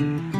[0.00, 0.39] Sunday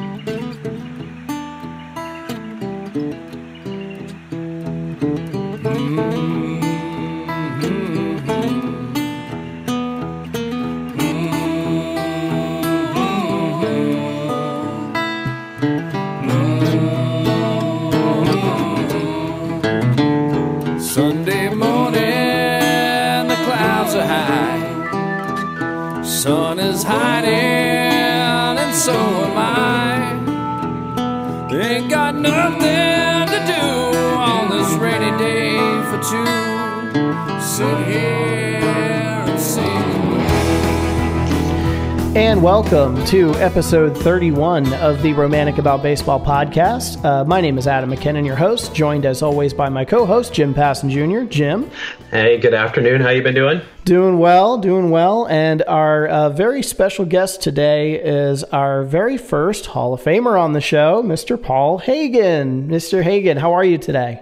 [42.61, 47.03] welcome to episode 31 of the Romantic About Baseball podcast.
[47.03, 50.53] Uh, my name is Adam McKinnon, your host, joined as always by my co-host Jim
[50.53, 51.23] Passon Jr.
[51.23, 51.71] Jim,
[52.11, 53.01] Hey, good afternoon.
[53.01, 53.63] How you been doing?
[53.87, 59.65] doing well, doing well, and our uh, very special guest today is our very first
[59.65, 61.43] Hall of Famer on the show, Mr.
[61.43, 62.69] Paul Hagen.
[62.69, 63.03] Mr.
[63.03, 64.21] Hagen, how are you today?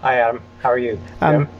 [0.00, 0.40] Hi, Adam.
[0.62, 0.98] How are you?
[1.20, 1.50] I'm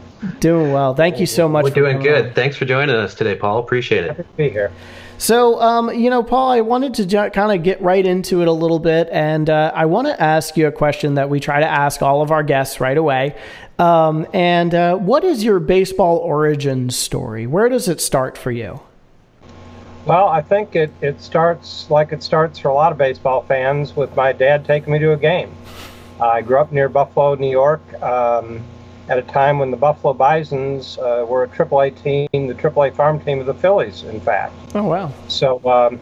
[0.41, 0.95] doing well.
[0.95, 1.65] Thank you so much.
[1.65, 2.23] We're for doing coming on.
[2.23, 2.35] good.
[2.35, 3.59] Thanks for joining us today, Paul.
[3.59, 4.23] Appreciate Happy it.
[4.23, 4.73] to be here.
[5.19, 8.49] So, um, you know, Paul, I wanted to ju- kind of get right into it
[8.49, 11.61] a little bit, and uh, I want to ask you a question that we try
[11.61, 13.37] to ask all of our guests right away.
[13.79, 17.47] Um, and uh, what is your baseball origin story?
[17.47, 18.81] Where does it start for you?
[20.07, 23.97] Well, I think it, it starts like it starts for a lot of baseball fans
[23.97, 25.51] with my dad taking me to a game.
[26.21, 28.63] I grew up near Buffalo, New York, um,
[29.09, 33.21] at a time when the Buffalo Bisons uh, were a AAA team, the AAA farm
[33.21, 34.55] team of the Phillies, in fact.
[34.75, 35.13] Oh, wow.
[35.29, 36.01] So um,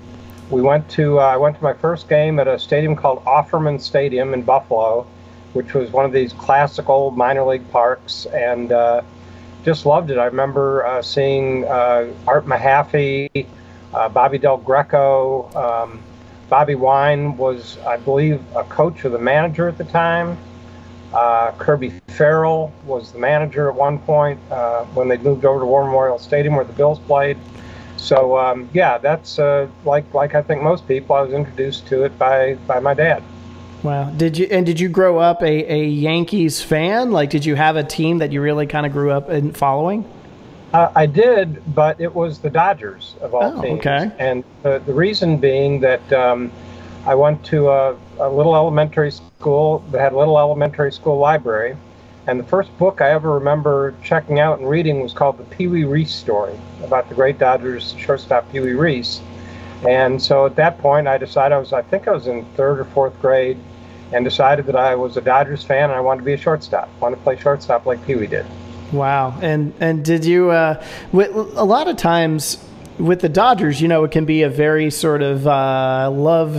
[0.51, 3.81] we went to uh, I went to my first game at a stadium called Offerman
[3.81, 5.07] Stadium in Buffalo,
[5.53, 9.03] which was one of these classic old minor league parks, and uh,
[9.65, 10.19] just loved it.
[10.19, 13.47] I remember uh, seeing uh, Art Mahaffey,
[13.95, 15.51] uh, Bobby Del Greco.
[15.57, 16.01] Um,
[16.49, 20.37] Bobby Wine was, I believe, a coach or the manager at the time.
[21.13, 25.67] Uh, Kirby Farrell was the manager at one point uh, when they moved over to
[25.67, 27.37] War Memorial Stadium where the Bills played.
[27.97, 31.15] So um, yeah, that's uh, like like I think most people.
[31.15, 33.23] I was introduced to it by by my dad.
[33.83, 34.11] Wow.
[34.11, 37.11] Did you and did you grow up a, a Yankees fan?
[37.11, 40.05] Like, did you have a team that you really kind of grew up in following?
[40.73, 43.81] Uh, I did, but it was the Dodgers of all Oh, teams.
[43.81, 44.11] okay.
[44.19, 46.51] And uh, the reason being that um,
[47.05, 51.77] I went to a, a little elementary school that had a little elementary school library,
[52.29, 55.67] and the first book I ever remember checking out and reading was called The Pee
[55.67, 59.21] Wee Reese Story about the great Dodgers shortstop Pee Wee Reese.
[59.89, 62.79] And so at that point, I decided I was, I think I was in third
[62.79, 63.59] or fourth grade,
[64.13, 66.89] and decided that I was a Dodgers fan and I wanted to be a shortstop.
[67.01, 68.47] wanted to play shortstop like Pee Wee did.
[68.93, 69.37] Wow.
[69.41, 70.51] And and did you?
[70.51, 70.85] Uh,
[71.15, 72.63] a lot of times
[72.99, 76.55] with the Dodgers, you know, it can be a very sort of uh, love,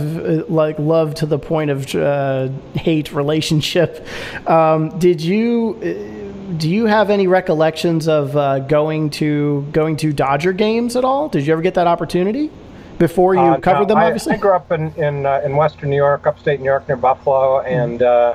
[0.50, 4.06] like love to the point of uh, hate relationship.
[4.46, 5.78] Um, did you?
[5.80, 11.04] uh, Do you have any recollections of uh, going to going to Dodger games at
[11.04, 11.28] all?
[11.28, 12.50] Did you ever get that opportunity
[12.98, 13.98] before you Uh, covered no, them?
[13.98, 14.34] I, Obviously.
[14.34, 17.62] I grew up in in, uh, in Western New York, upstate New York, near Buffalo,
[17.62, 17.68] Mm-hmm.
[17.80, 18.34] and uh,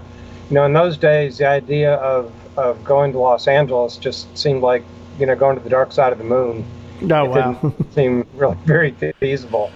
[0.49, 4.61] you know, in those days, the idea of of going to Los Angeles just seemed
[4.63, 4.83] like
[5.19, 6.66] you know going to the dark side of the moon.
[7.03, 7.53] Oh it wow.
[7.53, 9.71] didn't seem really very feasible.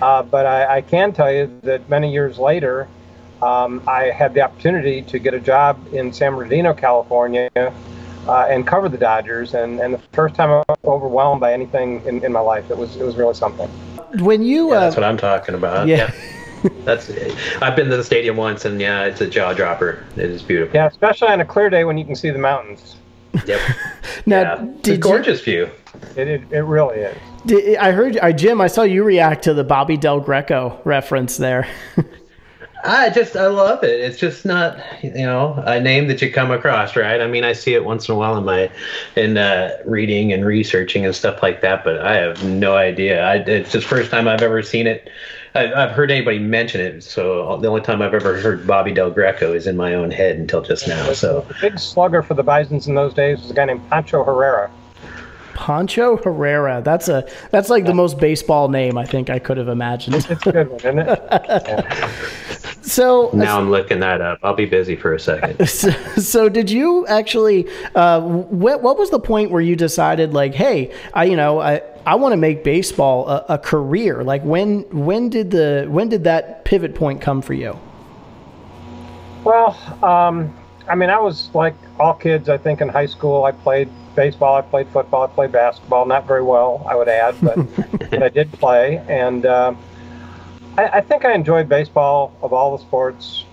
[0.00, 2.88] Uh, but I, I can tell you that many years later,
[3.42, 8.66] um, I had the opportunity to get a job in San Bernardino, California, uh, and
[8.66, 9.54] cover the Dodgers.
[9.54, 12.76] And, and the first time I was overwhelmed by anything in, in my life, it
[12.76, 13.68] was it was really something.
[14.20, 15.86] when you Yeah, uh, that's what I'm talking about.
[15.88, 16.10] yeah.
[16.84, 17.10] That's.
[17.60, 20.02] I've been to the stadium once, and yeah, it's a jaw dropper.
[20.16, 20.74] It is beautiful.
[20.74, 22.96] Yeah, especially on a clear day when you can see the mountains.
[23.46, 23.60] Yep.
[24.26, 24.64] now, yeah.
[24.64, 25.70] It's a did you- gorgeous view.
[26.16, 27.16] It, it, it really is.
[27.46, 28.60] Did, I heard, I, Jim.
[28.60, 31.68] I saw you react to the Bobby Del Greco reference there.
[32.84, 33.98] I just I love it.
[34.00, 37.20] It's just not you know a name that you come across, right?
[37.22, 38.70] I mean, I see it once in a while in my
[39.16, 43.24] in uh, reading and researching and stuff like that, but I have no idea.
[43.24, 45.08] I, it's the first time I've ever seen it.
[45.56, 49.10] I've, I've heard anybody mention it, so the only time I've ever heard Bobby Del
[49.10, 51.12] Greco is in my own head until just now.
[51.12, 54.24] So The big slugger for the Bisons in those days was a guy named Pancho
[54.24, 54.70] Herrera.
[55.54, 56.82] Pancho Herrera.
[56.84, 60.16] That's a that's like the most baseball name I think I could have imagined.
[60.16, 61.22] It's a good one, isn't it?
[61.30, 62.12] Yeah.
[62.86, 64.38] So now I'm looking that up.
[64.42, 65.66] I'll be busy for a second.
[65.68, 70.54] so, so did you actually uh, what what was the point where you decided like
[70.54, 74.80] hey I you know I I want to make baseball a, a career like when
[74.90, 77.78] when did the when did that pivot point come for you
[79.44, 80.54] Well, um,
[80.88, 82.48] I mean, I was like all kids.
[82.48, 86.06] I think in high school, I played baseball, I played football, I played basketball.
[86.06, 87.56] Not very well, I would add, but,
[88.10, 89.04] but I did play.
[89.08, 89.78] And um,
[90.78, 93.44] I, I think I enjoyed baseball of all the sports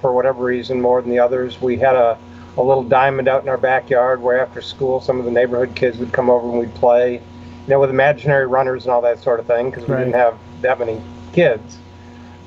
[0.00, 1.60] for whatever reason more than the others.
[1.60, 2.18] We had a,
[2.56, 5.98] a little diamond out in our backyard where after school some of the neighborhood kids
[5.98, 7.22] would come over and we'd play,
[7.66, 10.00] you know, with imaginary runners and all that sort of thing because we Right.
[10.04, 11.00] didn't have that many
[11.32, 11.78] kids.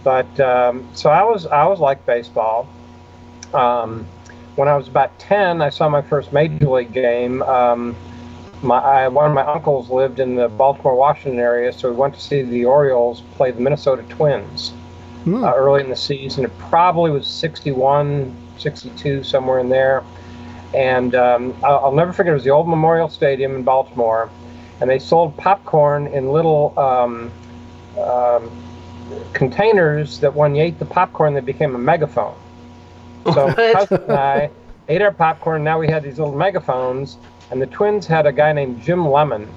[0.03, 2.67] But um, so I was I was like baseball.
[3.53, 4.05] Um,
[4.55, 7.41] when I was about ten, I saw my first major league game.
[7.43, 7.95] Um,
[8.61, 12.13] my I, one of my uncles lived in the Baltimore, Washington area, so we went
[12.15, 14.71] to see the Orioles play the Minnesota Twins
[15.23, 15.43] Hmm.
[15.43, 16.45] uh, early in the season.
[16.45, 20.03] It probably was 61, 62, somewhere in there.
[20.73, 24.29] And um, I'll, I'll never forget, it was the old Memorial Stadium in Baltimore.
[24.79, 27.31] And they sold popcorn in little um,
[27.99, 28.51] um,
[29.33, 32.35] containers that when you ate the popcorn, they became a megaphone.
[33.33, 34.49] So my cousin and I
[34.87, 35.63] ate our popcorn.
[35.63, 37.17] Now we had these little megaphones.
[37.49, 39.47] And the Twins had a guy named Jim Lemon,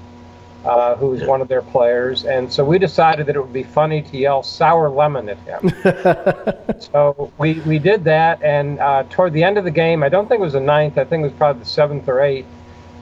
[0.63, 2.23] uh, who was one of their players.
[2.23, 6.79] And so we decided that it would be funny to yell sour lemon at him.
[6.79, 8.41] so we, we did that.
[8.41, 10.97] And uh, toward the end of the game, I don't think it was the ninth,
[10.97, 12.47] I think it was probably the seventh or eighth,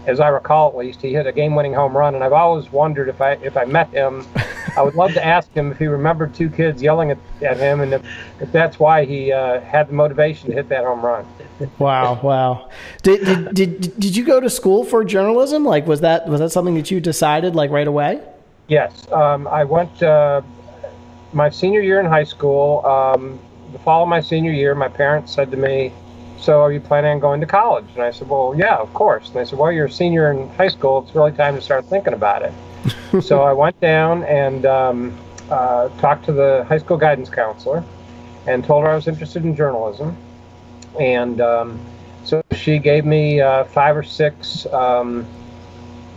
[0.05, 2.15] as I recall at least, he hit a game winning home run.
[2.15, 4.25] And I've always wondered if I, if I met him,
[4.75, 7.81] I would love to ask him if he remembered two kids yelling at, at him
[7.81, 8.05] and if,
[8.39, 11.25] if that's why he uh, had the motivation to hit that home run.
[11.77, 12.69] Wow, wow.
[13.03, 15.65] Did, did did did you go to school for journalism?
[15.65, 18.21] Like, was that was that something that you decided like right away?
[18.69, 20.41] Yes, um, I went uh,
[21.33, 22.85] my senior year in high school.
[22.85, 23.39] Um,
[23.73, 25.91] the fall of my senior year, my parents said to me,
[26.41, 29.27] "So, are you planning on going to college?" And I said, "Well, yeah, of course."
[29.27, 31.03] And they said, "Well, you're a senior in high school.
[31.05, 32.53] It's really time to start thinking about it."
[33.21, 35.17] so I went down and um,
[35.49, 37.83] uh, talked to the high school guidance counselor
[38.47, 40.15] and told her I was interested in journalism.
[40.99, 41.79] And um,
[42.23, 45.25] so she gave me uh, five or six um,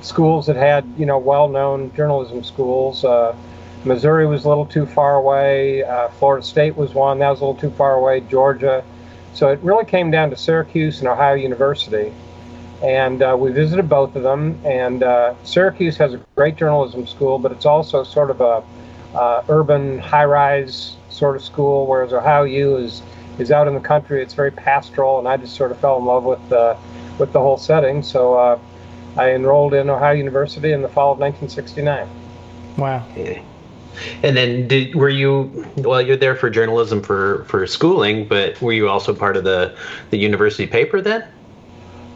[0.00, 3.04] schools that had, you know, well-known journalism schools.
[3.04, 3.34] Uh,
[3.84, 5.82] Missouri was a little too far away.
[5.82, 8.20] Uh, Florida State was one that was a little too far away.
[8.20, 8.84] Georgia.
[9.34, 12.12] So it really came down to Syracuse and Ohio University.
[12.82, 14.60] And uh, we visited both of them.
[14.64, 18.62] And uh, Syracuse has a great journalism school, but it's also sort of a
[19.16, 23.02] uh, urban, high-rise sort of school, whereas Ohio U is
[23.38, 24.22] is out in the country.
[24.22, 26.76] It's very pastoral, and I just sort of fell in love with the
[27.18, 28.02] with the whole setting.
[28.02, 28.58] So uh,
[29.16, 32.08] I enrolled in Ohio University in the fall of 1969.
[32.78, 33.04] Wow.
[34.22, 38.72] And then did were you well you're there for journalism for for schooling, but were
[38.72, 39.76] you also part of the
[40.10, 41.24] the university paper then?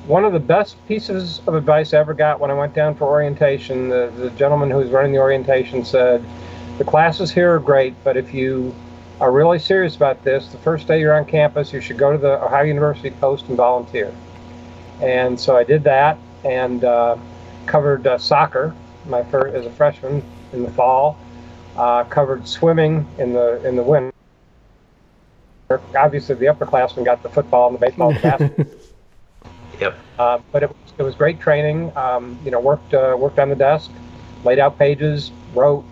[0.06, 3.06] One of the best pieces of advice I ever got when I went down for
[3.08, 6.24] orientation, the, the gentleman who was running the orientation said,
[6.78, 8.72] The classes here are great, but if you
[9.20, 12.18] are really serious about this, the first day you're on campus, you should go to
[12.18, 14.14] the Ohio University Post and volunteer.
[15.00, 17.16] And so I did that and uh,
[17.66, 18.76] covered uh, soccer
[19.08, 21.18] my first, as a freshman in the fall,
[21.76, 24.12] uh, covered swimming in the in the winter.
[25.96, 28.66] Obviously, the upperclassmen got the football and the baseball and the basketball.
[29.80, 29.98] Yep.
[30.18, 31.94] Uh, but it was, it was great training.
[31.96, 33.90] Um, you know, worked uh, worked on the desk,
[34.44, 35.84] laid out pages, wrote,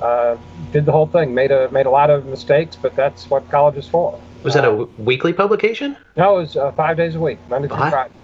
[0.00, 0.36] uh,
[0.72, 1.32] did the whole thing.
[1.34, 4.18] Made a made a lot of mistakes, but that's what college is for.
[4.42, 5.96] Was that a w- weekly publication?
[6.16, 7.90] No, it was uh, five days a week, Monday through What?
[7.90, 8.14] Friday.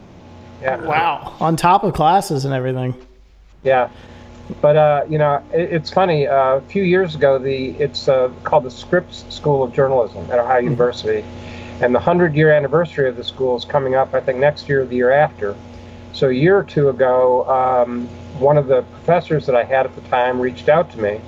[0.61, 0.85] Yeah.
[0.85, 1.37] Wow.
[1.39, 2.93] On top of classes and everything.
[3.63, 3.89] Yeah.
[4.61, 6.27] But uh, you know, it, it's funny.
[6.27, 10.39] Uh, a few years ago, the it's uh, called the Scripps School of Journalism at
[10.39, 11.25] Ohio University,
[11.81, 14.15] and the hundred year anniversary of the school is coming up.
[14.15, 15.55] I think next year or the year after.
[16.13, 18.09] So a year or two ago, um,
[18.41, 21.21] one of the professors that I had at the time reached out to me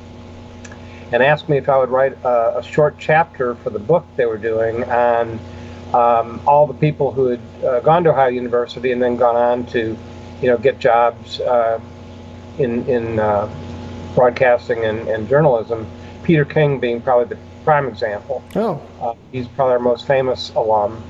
[1.12, 4.26] and asked me if I would write a, a short chapter for the book they
[4.26, 5.38] were doing on
[5.92, 9.66] um, all the people who had uh, gone to Ohio University and then gone on
[9.66, 9.96] to,
[10.40, 11.80] you know, get jobs uh,
[12.60, 13.48] in in uh,
[14.14, 15.86] broadcasting and, and journalism.
[16.22, 18.42] Peter King being probably the prime example.
[18.56, 18.80] Oh.
[19.00, 21.02] Uh, he's probably our most famous alum.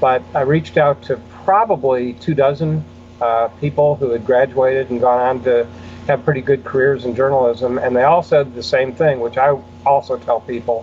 [0.00, 2.84] But I reached out to probably two dozen
[3.20, 5.66] uh, people who had graduated and gone on to
[6.06, 9.58] have pretty good careers in journalism, and they all said the same thing, which I
[9.86, 10.82] also tell people,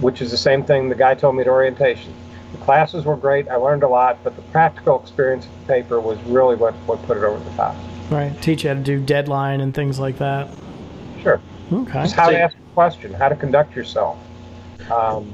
[0.00, 2.14] which is the same thing the guy told me at orientation.
[2.52, 6.00] The classes were great, I learned a lot, but the practical experience of the paper
[6.00, 7.74] was really what, what put it over the top.
[8.10, 8.32] Right.
[8.42, 10.48] Teach you how to do deadline and things like that.
[11.22, 11.40] Sure.
[11.72, 12.02] Okay.
[12.02, 14.18] Just how So- to ask a question, how to conduct yourself.
[14.90, 15.32] Um,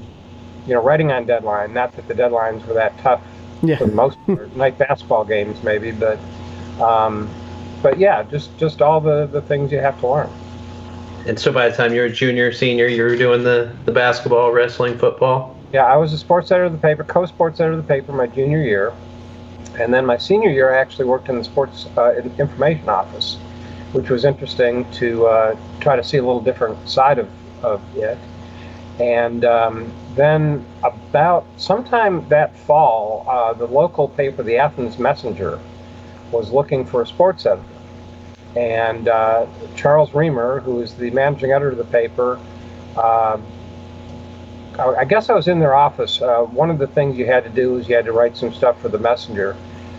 [0.66, 1.72] you know, writing on deadline.
[1.72, 3.20] Not that the deadlines were that tough
[3.62, 3.76] Yeah.
[3.78, 4.54] for the most part.
[4.56, 6.18] Night basketball games, maybe, but
[6.80, 7.28] um,
[7.82, 10.28] but yeah, just just all the the things you have to learn.
[11.26, 14.52] And so by the time you're a junior, senior, you were doing the, the basketball,
[14.52, 15.56] wrestling, football.
[15.72, 18.26] Yeah, I was a sports editor of the paper, co-sports editor of the paper my
[18.28, 18.92] junior year,
[19.78, 23.36] and then my senior year I actually worked in the sports uh, information office,
[23.92, 27.28] which was interesting to uh, try to see a little different side of,
[27.62, 28.18] of it.
[29.00, 35.60] And um, then, about sometime that fall, uh, the local paper, the Athens Messenger,
[36.32, 37.62] was looking for a sports editor.
[38.56, 42.40] And uh, Charles Reamer, who is the managing editor of the paper,
[42.96, 43.38] uh,
[44.78, 46.22] I guess I was in their office.
[46.22, 48.52] Uh, one of the things you had to do was you had to write some
[48.54, 49.56] stuff for the Messenger.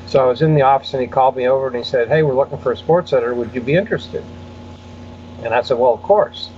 [0.07, 2.23] So I was in the office and he called me over and he said, Hey,
[2.23, 3.33] we're looking for a sports editor.
[3.33, 4.23] Would you be interested?
[5.43, 6.49] And I said, Well, of course.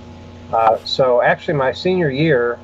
[0.52, 2.58] Uh, so actually, my senior year,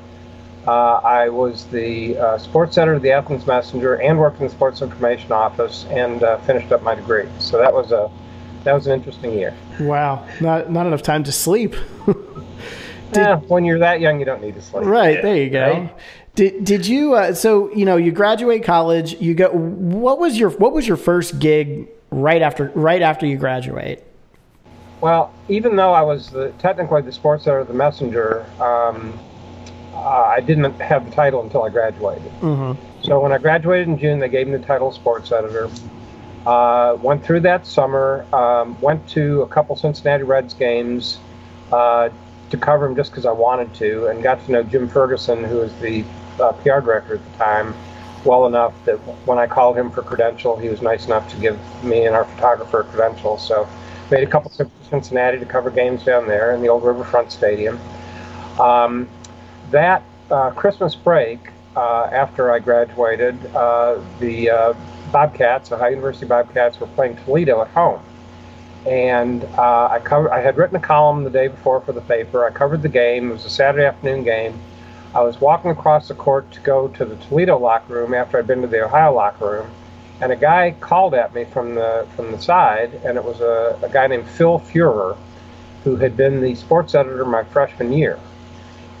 [0.67, 4.53] uh, I was the uh, sports editor of the Athens Messenger and worked in the
[4.53, 7.27] sports information office and uh, finished up my degree.
[7.39, 8.09] So that was a
[8.63, 9.55] that was an interesting year.
[9.79, 11.75] Wow, not not enough time to sleep.
[13.11, 14.85] Did, yeah, when you're that young, you don't need to sleep.
[14.85, 15.71] Right yeah, there, you go.
[15.71, 15.95] Right?
[16.35, 17.15] Did did you?
[17.15, 19.19] Uh, so you know, you graduate college.
[19.19, 19.49] You go.
[19.49, 24.03] What was your What was your first gig right after right after you graduate?
[25.01, 29.17] Well, even though I was the, technically the sports editor of the Messenger, um,
[29.93, 32.31] uh, I didn't have the title until I graduated.
[32.41, 33.03] Mm-hmm.
[33.03, 35.69] So when I graduated in June, they gave me the title sports editor.
[36.45, 38.25] Uh, went through that summer.
[38.33, 41.19] Um, went to a couple Cincinnati Reds games
[41.71, 42.09] uh,
[42.51, 45.57] to cover him just because I wanted to, and got to know Jim Ferguson, who
[45.57, 46.03] was the
[46.39, 47.73] uh, PR director at the time,
[48.25, 51.59] well enough that when I called him for credential, he was nice enough to give
[51.83, 53.37] me and our photographer a credential.
[53.37, 53.67] So
[54.11, 57.31] made a couple trips to Cincinnati to cover games down there in the old Riverfront
[57.31, 57.79] Stadium.
[58.59, 59.07] Um,
[59.71, 61.39] that uh, Christmas break,
[61.75, 64.73] uh, after I graduated, uh, the uh,
[65.11, 68.01] Bobcats, Ohio University Bobcats, were playing Toledo at home.
[68.85, 70.31] And uh, I covered.
[70.31, 72.45] I had written a column the day before for the paper.
[72.45, 73.29] I covered the game.
[73.29, 74.59] It was a Saturday afternoon game.
[75.13, 78.47] I was walking across the court to go to the Toledo locker room after I'd
[78.47, 79.71] been to the Ohio locker room,
[80.21, 83.77] and a guy called at me from the from the side, and it was a,
[83.81, 85.17] a guy named Phil Fuhrer,
[85.83, 88.19] who had been the sports editor my freshman year.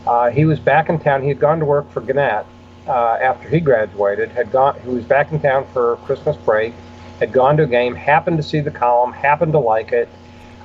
[0.05, 1.21] Uh, he was back in town.
[1.21, 2.45] He had gone to work for Gannett
[2.87, 4.29] uh, after he graduated.
[4.31, 4.79] Had gone.
[4.81, 6.73] He was back in town for Christmas break.
[7.19, 7.95] Had gone to a game.
[7.95, 9.11] Happened to see the column.
[9.11, 10.09] Happened to like it.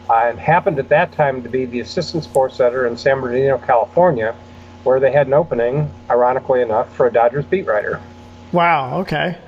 [0.09, 3.59] Uh, and happened at that time to be the assistant sports editor in San Bernardino,
[3.59, 4.35] California,
[4.83, 8.01] where they had an opening, ironically enough, for a Dodgers beat writer.
[8.53, 9.01] Wow.
[9.01, 9.39] Okay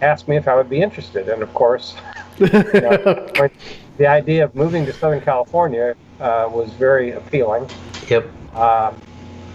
[0.00, 1.96] asked me if I would be interested, and of course,
[2.38, 3.28] you know,
[3.96, 7.68] the idea of moving to Southern California uh, was very appealing.
[8.08, 8.24] Yep.
[8.54, 9.00] Um,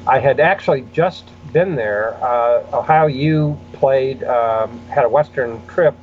[0.06, 2.16] I had actually just been there.
[2.22, 5.96] Uh, Ohio U played, um, had a Western trip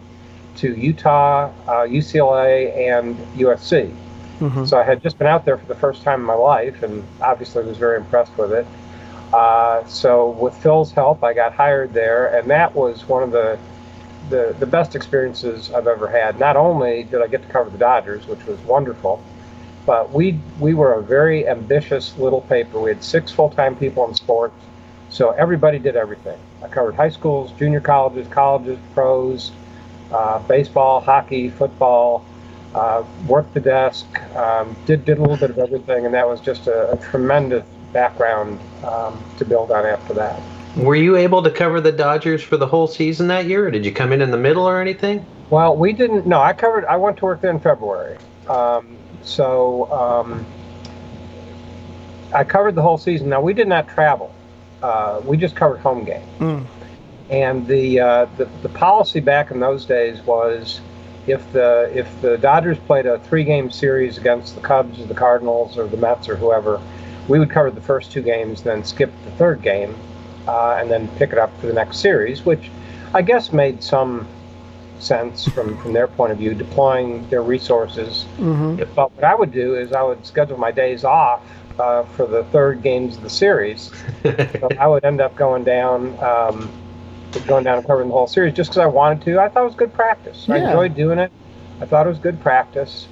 [0.56, 3.94] to Utah, uh, UCLA, and USC.
[4.40, 4.64] Mm-hmm.
[4.64, 7.04] So I had just been out there for the first time in my life, and
[7.20, 8.66] obviously was very impressed with it.
[9.32, 13.58] Uh, so with Phil's help, I got hired there, and that was one of the
[14.28, 16.38] the, the best experiences I've ever had.
[16.38, 19.22] Not only did I get to cover the Dodgers, which was wonderful,
[19.86, 22.80] but we we were a very ambitious little paper.
[22.80, 24.54] We had six full time people in sports,
[25.10, 26.38] so everybody did everything.
[26.62, 29.52] I covered high schools, junior colleges, colleges, pros,
[30.12, 32.24] uh, baseball, hockey, football.
[32.72, 36.40] Uh, worked the desk, um, did did a little bit of everything, and that was
[36.40, 40.40] just a, a tremendous background um, to build on after that.
[40.76, 43.84] Were you able to cover the Dodgers for the whole season that year, or did
[43.84, 45.26] you come in in the middle or anything?
[45.50, 46.26] Well, we didn't.
[46.26, 46.84] No, I covered.
[46.84, 48.16] I went to work there in February,
[48.48, 50.46] um, so um,
[52.32, 53.28] I covered the whole season.
[53.28, 54.32] Now we did not travel.
[54.80, 56.24] Uh, we just covered home games.
[56.38, 56.66] Mm.
[57.30, 60.80] And the, uh, the the policy back in those days was
[61.26, 65.14] if the if the Dodgers played a three game series against the Cubs or the
[65.14, 66.80] Cardinals or the Mets or whoever,
[67.28, 69.94] we would cover the first two games, then skip the third game,
[70.48, 72.70] uh, and then pick it up for the next series, which
[73.14, 74.26] I guess made some
[74.98, 78.26] sense from, from their point of view, deploying their resources.
[78.38, 78.92] Mm-hmm.
[78.94, 81.42] But what I would do is I would schedule my days off
[81.78, 83.90] uh, for the third games of the series.
[84.22, 86.70] so I would end up going down, um,
[87.46, 89.38] going down and covering the whole series just because I wanted to.
[89.38, 90.46] I thought it was good practice.
[90.48, 90.54] Yeah.
[90.54, 91.32] I enjoyed doing it.
[91.80, 93.06] I thought it was good practice.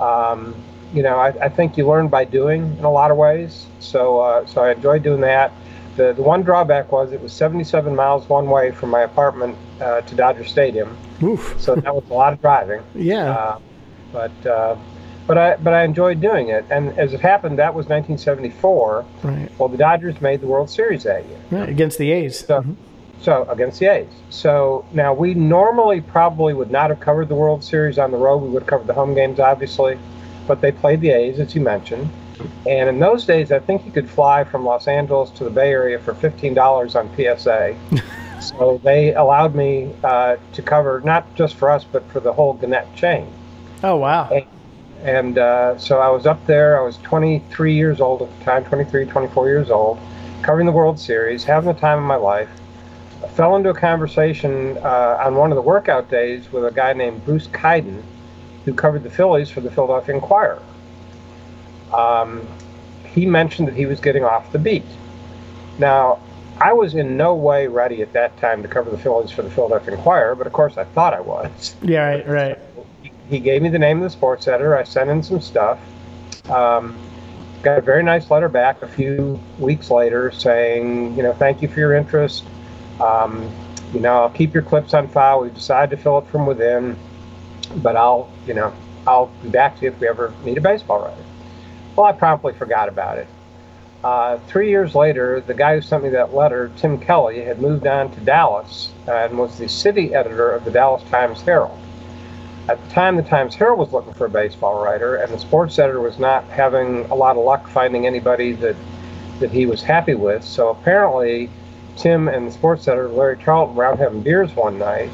[0.00, 0.54] Um,
[0.92, 3.66] you know, I, I, think you learn by doing in a lot of ways.
[3.78, 5.52] So, uh, so I enjoyed doing that.
[5.96, 10.00] The, the one drawback was it was 77 miles one way from my apartment uh,
[10.00, 10.96] to Dodger Stadium.
[11.22, 11.54] Oof.
[11.60, 12.82] so that was a lot of driving.
[12.94, 13.30] Yeah.
[13.30, 13.58] Uh,
[14.12, 14.76] but uh,
[15.26, 16.64] but I but I enjoyed doing it.
[16.70, 19.04] And as it happened, that was 1974.
[19.22, 19.58] Right.
[19.58, 21.38] Well, the Dodgers made the World Series that year.
[21.52, 22.40] Right, against the A's.
[22.40, 22.74] So, mm-hmm.
[23.22, 24.08] So against the A's.
[24.30, 28.38] So now we normally probably would not have covered the World Series on the road.
[28.38, 29.98] We would have covered the home games, obviously.
[30.46, 32.10] But they played the A's, as you mentioned.
[32.66, 35.70] And in those days, I think you could fly from Los Angeles to the Bay
[35.70, 37.76] Area for $15 on PSA.
[38.40, 42.54] so they allowed me uh, to cover not just for us, but for the whole
[42.54, 43.30] Gannett chain.
[43.82, 44.28] Oh, wow.
[44.30, 44.46] And,
[45.02, 46.80] and uh, so I was up there.
[46.80, 49.98] I was 23 years old at the time, 23, 24 years old.
[50.42, 52.48] covering the World Series, having the time of my life.
[53.22, 56.92] I fell into a conversation uh, on one of the workout days with a guy
[56.92, 58.02] named Bruce Keidan,
[58.64, 60.62] who covered the Phillies for the Philadelphia Inquirer.
[61.92, 62.46] Um,
[63.04, 64.84] he mentioned that he was getting off the beat.
[65.78, 66.18] Now,
[66.60, 69.50] I was in no way ready at that time to cover the Phillies for the
[69.50, 71.74] Philadelphia Inquirer, but of course I thought I was.
[71.82, 72.58] Yeah, right, right.
[73.28, 74.76] He gave me the name of the sports editor.
[74.76, 75.78] I sent in some stuff.
[76.50, 76.96] Um,
[77.62, 81.68] got a very nice letter back a few weeks later saying, you know, thank you
[81.68, 82.44] for your interest.
[83.00, 83.50] Um,
[83.92, 85.40] you know, I'll keep your clips on file.
[85.40, 86.96] We've decided to fill it from within,
[87.76, 88.72] but I'll, you know,
[89.06, 91.24] I'll be back to you if we ever need a baseball writer.
[91.96, 93.26] Well, I promptly forgot about it.
[94.02, 97.86] Uh, three years later, the guy who sent me that letter, Tim Kelly, had moved
[97.86, 101.78] on to Dallas and was the city editor of the Dallas Times Herald.
[102.68, 105.78] At the time, the Times Herald was looking for a baseball writer, and the sports
[105.78, 108.76] editor was not having a lot of luck finding anybody that
[109.40, 110.44] that he was happy with.
[110.44, 111.50] So apparently,
[112.00, 115.10] Tim and the sports editor, Larry Charlton, were out having beers one night,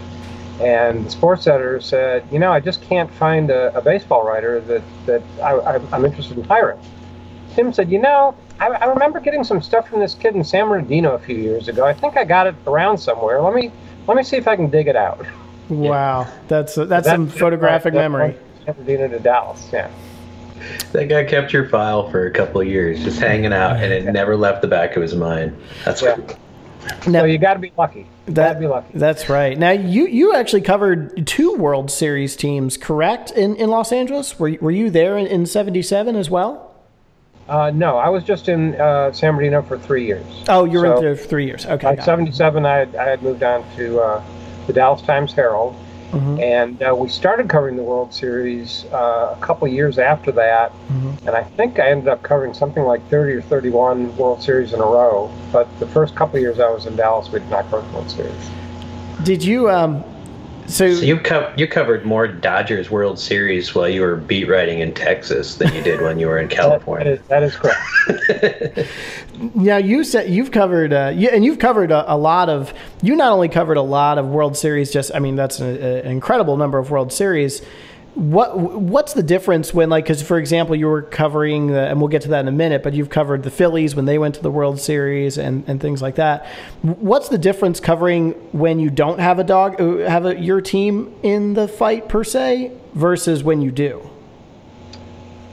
[0.60, 4.60] and the sports editor said, "You know, I just can't find a, a baseball writer
[4.60, 6.78] that that I, I'm interested in hiring."
[7.54, 10.68] Tim said, "You know, I, I, remember getting some stuff from this kid in San
[10.68, 11.84] Bernardino a few years ago.
[11.84, 13.40] I think I got it around somewhere.
[13.42, 13.72] Let me
[14.06, 15.26] let me see if I can dig it out."
[15.68, 18.36] Wow, that's that's, some photographic that, memory.
[18.64, 19.90] San Bernardino to Dallas, yeah.
[20.92, 24.04] That guy kept your file for a couple of years, just hanging out, and it
[24.04, 25.60] never left the back of his mind.
[25.84, 26.14] That's Yeah.
[26.14, 26.38] cool.
[27.06, 28.00] Now, So you got to be lucky.
[28.26, 28.88] You got that, to be lucky.
[28.98, 29.56] That's right.
[29.58, 33.30] Now you you actually covered two World Series teams, correct?
[33.30, 36.74] In in Los Angeles, were you- were you there in, in '77 as well?
[37.48, 40.26] Uh, no, I was just in uh, San Bernardino for three years.
[40.48, 41.64] Oh, you were So- in there for three years.
[41.64, 44.22] Okay, By '77, I had, I had moved on to uh,
[44.66, 45.76] the Dallas Times Herald,
[46.12, 46.40] Mm-hmm.
[46.40, 50.70] and uh, we started covering the World Series uh, a couple years after that.
[50.70, 51.26] Mm-hmm.
[51.26, 54.80] And I think I ended up covering something like 30 or 31 World Series in
[54.80, 55.30] a row.
[55.52, 58.10] But the first couple years I was in Dallas, we did not cover the World
[58.10, 58.50] Series.
[59.24, 60.04] Did you um?
[60.68, 64.80] So, So you co- you covered more Dodgers World Series while you were beat writing
[64.80, 67.12] in Texas than you did when you were in That, that, California.
[67.12, 68.88] is, that is correct.
[69.54, 72.72] now you said you've covered uh, you, and you've covered a, a lot of.
[73.02, 76.10] You not only covered a lot of World Series, just I mean that's a- an
[76.10, 77.62] incredible number of World Series.
[78.16, 82.08] What what's the difference when like because for example you were covering the, and we'll
[82.08, 84.42] get to that in a minute, but you've covered the Phillies when they went to
[84.42, 86.46] the World Series and, and things like that.
[86.80, 91.14] What's the difference covering when you don't have a dog uh, have a, your team
[91.22, 94.08] in the fight per se versus when you do?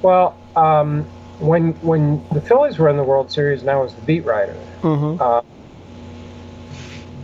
[0.01, 1.03] Well, um,
[1.39, 4.55] when when the Phillies were in the World Series, and I was the beat writer.
[5.19, 5.41] Uh,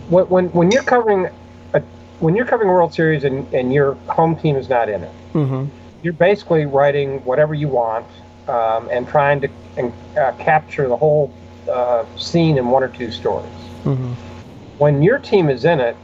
[0.09, 1.29] when, when when you're covering
[1.73, 1.79] a,
[2.19, 5.11] when you're covering World Series and, and your home team is not in it,
[6.03, 8.05] you're basically writing whatever you want
[8.47, 11.31] um, and trying to and, uh, capture the whole
[11.69, 13.51] uh, scene in one or two stories.
[14.77, 15.95] When your team is in it,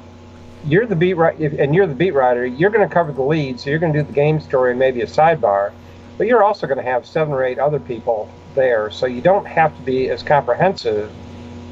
[0.65, 2.45] you're the beat writer, and you're the beat writer.
[2.45, 4.80] You're going to cover the lead, so you're going to do the game story and
[4.80, 5.71] maybe a sidebar,
[6.17, 9.45] but you're also going to have seven or eight other people there, so you don't
[9.45, 11.12] have to be as comprehensive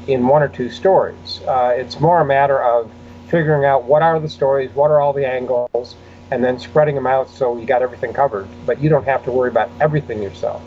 [0.06, 1.40] in one or two stories.
[1.46, 2.90] Uh, it's more a matter of
[3.28, 5.96] figuring out what are the stories, what are all the angles,
[6.34, 8.48] and then spreading them out so you got everything covered.
[8.66, 10.60] But you don't have to worry about everything yourself.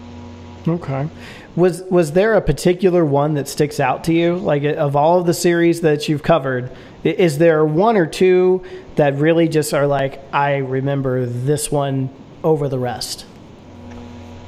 [0.65, 1.10] Okay.
[1.56, 4.38] Was was there a particular one that sticks out to you?
[4.38, 6.71] Like of all of the series that you've covered,
[7.03, 8.63] is there one or two
[8.95, 12.10] that really just are like I remember this one
[12.43, 13.25] over the rest?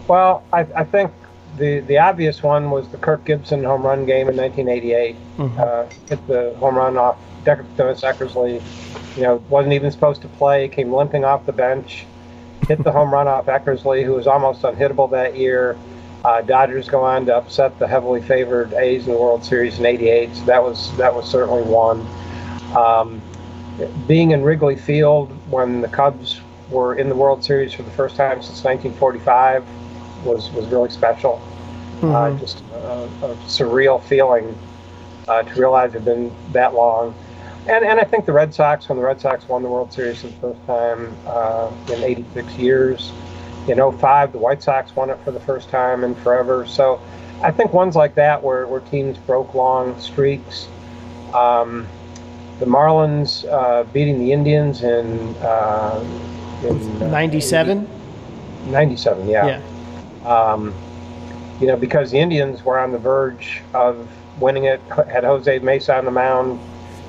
[0.08, 1.12] Well, I, I think
[1.58, 5.15] the the obvious one was the Kirk Gibson home run game in 1988.
[5.39, 8.62] Uh, hit the home run off Decker Thomas Eckersley.
[9.15, 10.67] You know, wasn't even supposed to play.
[10.67, 12.06] Came limping off the bench.
[12.67, 15.78] Hit the home run off Eckersley, who was almost unhittable that year.
[16.23, 19.86] Uh, Dodgers go on to upset the heavily favored A's in the World Series in
[19.86, 20.36] '88.
[20.36, 22.06] So that was that was certainly one.
[22.75, 23.21] Um,
[24.08, 28.15] being in Wrigley Field when the Cubs were in the World Series for the first
[28.15, 29.65] time since 1945
[30.25, 31.41] was was really special.
[32.15, 34.58] Uh, just a, a surreal feeling
[35.28, 37.13] uh, to realize it had been that long.
[37.67, 40.22] And and I think the Red Sox, when the Red Sox won the World Series
[40.22, 43.12] for the first time uh, in 86 years,
[43.67, 46.65] in 05, the White Sox won it for the first time in forever.
[46.65, 47.00] So
[47.41, 50.67] I think ones like that where, where teams broke long streaks.
[51.34, 51.88] Um,
[52.60, 56.04] the Marlins uh, beating the Indians in, uh,
[56.63, 57.88] in uh, Ninety-seven.
[58.67, 59.62] 97, yeah.
[60.24, 60.28] Yeah.
[60.28, 60.74] Um,
[61.62, 64.08] you know, because the Indians were on the verge of
[64.39, 66.60] winning it, had Jose Mesa on the mound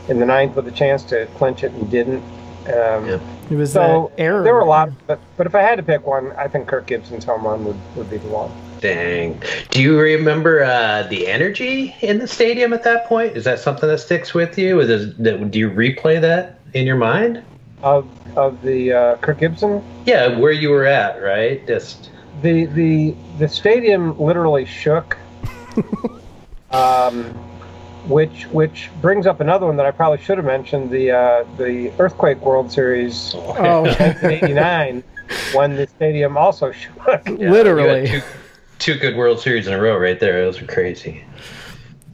[0.08, 2.22] in the ninth with a chance to clinch it and didn't.
[2.66, 3.20] Um, Yep.
[3.50, 4.42] It was So that error.
[4.44, 6.86] there were a lot, but but if I had to pick one, I think Kirk
[6.86, 8.50] Gibson's home run would, would be the one.
[8.80, 9.42] Dang.
[9.70, 13.36] Do you remember uh, the energy in the stadium at that point?
[13.36, 14.80] Is that something that sticks with you?
[14.80, 17.42] Is it, do you replay that in your mind?
[17.82, 19.82] Of of the uh, Kirk Gibson.
[20.06, 21.66] Yeah, where you were at, right?
[21.66, 22.10] Just
[22.42, 25.16] the the the stadium literally shook.
[26.70, 27.34] um,
[28.08, 31.92] which which brings up another one that I probably should have mentioned the uh, the
[31.98, 33.86] earthquake World Series Oh,
[34.22, 35.02] '89
[35.54, 36.96] when the stadium also shook.
[37.06, 38.08] Yeah, literally.
[38.08, 38.22] two,
[38.78, 40.44] two good World Series in a row right there.
[40.44, 41.24] Those were crazy.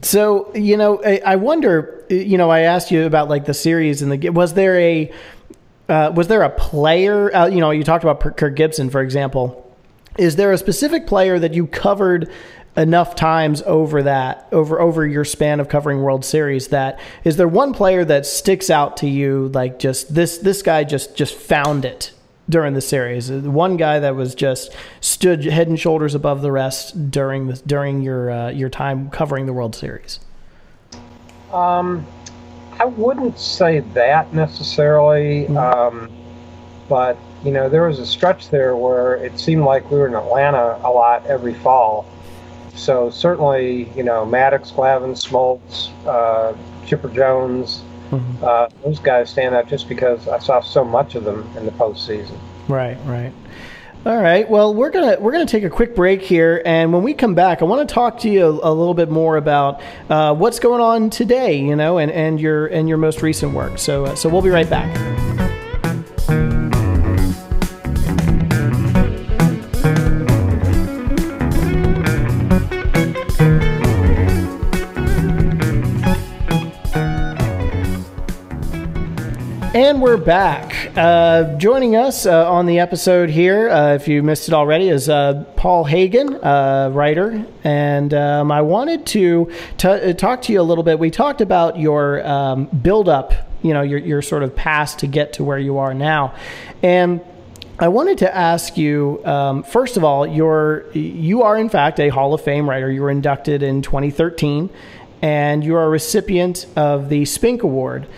[0.02, 2.04] So you know, I, I wonder.
[2.08, 5.12] You know, I asked you about like the series and the was there a
[5.88, 7.34] uh, was there a player?
[7.34, 9.62] Uh, you know, you talked about Kirk Gibson, for example.
[10.18, 12.30] Is there a specific player that you covered
[12.76, 17.48] enough times over that over over your span of covering World Series that is there
[17.48, 21.84] one player that sticks out to you like just this this guy just just found
[21.84, 22.12] it
[22.48, 23.30] during the series?
[23.30, 28.02] One guy that was just stood head and shoulders above the rest during the during
[28.02, 30.20] your uh, your time covering the World Series.
[31.52, 32.06] Um
[32.78, 35.56] I wouldn't say that necessarily Mm-hmm.
[35.56, 36.10] um
[36.88, 40.14] but you know there was a stretch there where it seemed like we were in
[40.14, 42.06] Atlanta a lot every fall
[42.76, 46.54] so certainly, you know, Maddux, Glavine, Smoltz, uh,
[46.86, 48.20] Chipper Jones, Mhm.
[48.42, 51.72] uh, those guys stand out just because I saw so much of them in the
[51.72, 52.36] postseason.
[52.68, 53.32] Right, right.
[54.04, 54.48] All right.
[54.48, 57.60] Well, we're gonna we're gonna take a quick break here, and when we come back,
[57.60, 60.80] I want to talk to you a, a little bit more about uh, what's going
[60.80, 63.78] on today, you know, and, and your and your most recent work.
[63.78, 65.45] So uh, so we'll be right back.
[79.86, 80.90] And we're back.
[80.96, 85.08] Uh, joining us uh, on the episode here, uh, if you missed it already, is
[85.08, 87.46] uh, Paul Hagen, uh, writer.
[87.62, 90.98] And um, I wanted to t- uh, talk to you a little bit.
[90.98, 95.06] We talked about your um, build up, you know, your, your sort of past to
[95.06, 96.34] get to where you are now.
[96.82, 97.20] And
[97.78, 102.08] I wanted to ask you um, first of all, you're you are in fact a
[102.08, 102.90] Hall of Fame writer.
[102.90, 104.68] You were inducted in 2013,
[105.22, 108.08] and you are a recipient of the Spink Award.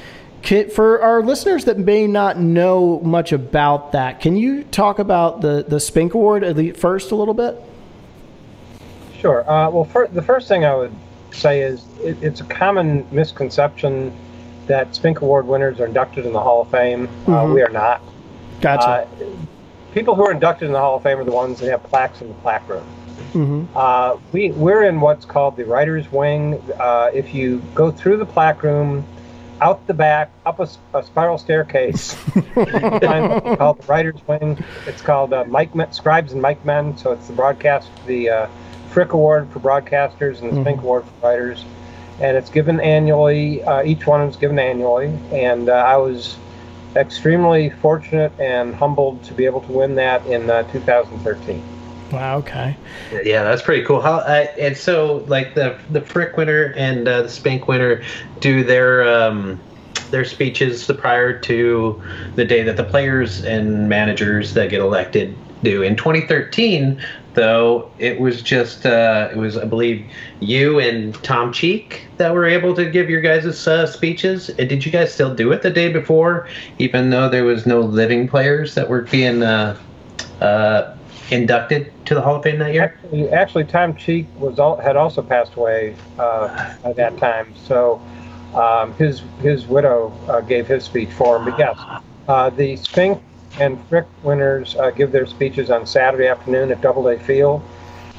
[0.49, 5.43] Can, for our listeners that may not know much about that, can you talk about
[5.43, 7.55] the the Spink Award at least first a little bit?
[9.19, 9.43] Sure.
[9.43, 10.95] Uh, well, fir- the first thing I would
[11.33, 14.11] say is it, it's a common misconception
[14.69, 17.11] that Spink Award winners are inducted in the Hall of Fame.
[17.27, 17.53] Uh, Mhm.
[17.55, 18.01] we are not.
[18.63, 18.89] Gotcha.
[18.89, 19.07] Uh,
[19.93, 22.23] people who are inducted in the Hall of Fame are the ones that have plaques
[22.23, 22.85] in the plaque room.
[23.35, 26.59] hmm Uh, we we're in what's called the writers' wing.
[26.81, 29.05] Uh, if you go through the plaque room,
[29.61, 32.15] out the back, up a spiral staircase,
[32.55, 34.63] called the writers' wing.
[34.87, 36.97] It's called uh, Mikemen, Scribes and Mikemen.
[36.97, 38.49] So it's the broadcast, the uh,
[38.91, 41.65] Frick Award for broadcasters and the Spink Award for writers,
[42.21, 43.63] and it's given annually.
[43.63, 46.37] Uh, each one is given annually, and uh, I was
[46.97, 51.78] extremely fortunate and humbled to be able to win that in uh, 2013.
[52.13, 52.39] Wow.
[52.39, 52.77] Okay.
[53.25, 54.01] Yeah, that's pretty cool.
[54.01, 58.03] How uh, and so like the the Frick winner and uh, the Spink winner
[58.41, 59.61] do their um,
[60.11, 62.03] their speeches prior to
[62.35, 65.83] the day that the players and managers that get elected do.
[65.83, 67.03] In 2013,
[67.35, 70.07] though, it was just uh, it was I believe
[70.41, 74.49] you and Tom Cheek that were able to give your guys' uh, speeches.
[74.51, 77.81] And did you guys still do it the day before, even though there was no
[77.81, 79.77] living players that were being uh,
[80.41, 80.97] uh,
[81.31, 82.85] inducted to the Hall of Fame that year?
[83.03, 88.01] Actually, actually, Tom Cheek was al- had also passed away uh, at that time, so
[88.55, 91.45] um, his his widow uh, gave his speech for him.
[91.45, 91.79] But yes,
[92.29, 93.23] uh, the Spink
[93.61, 97.63] and Frick winners uh, give their speeches on Saturday afternoon at Doubleday Field,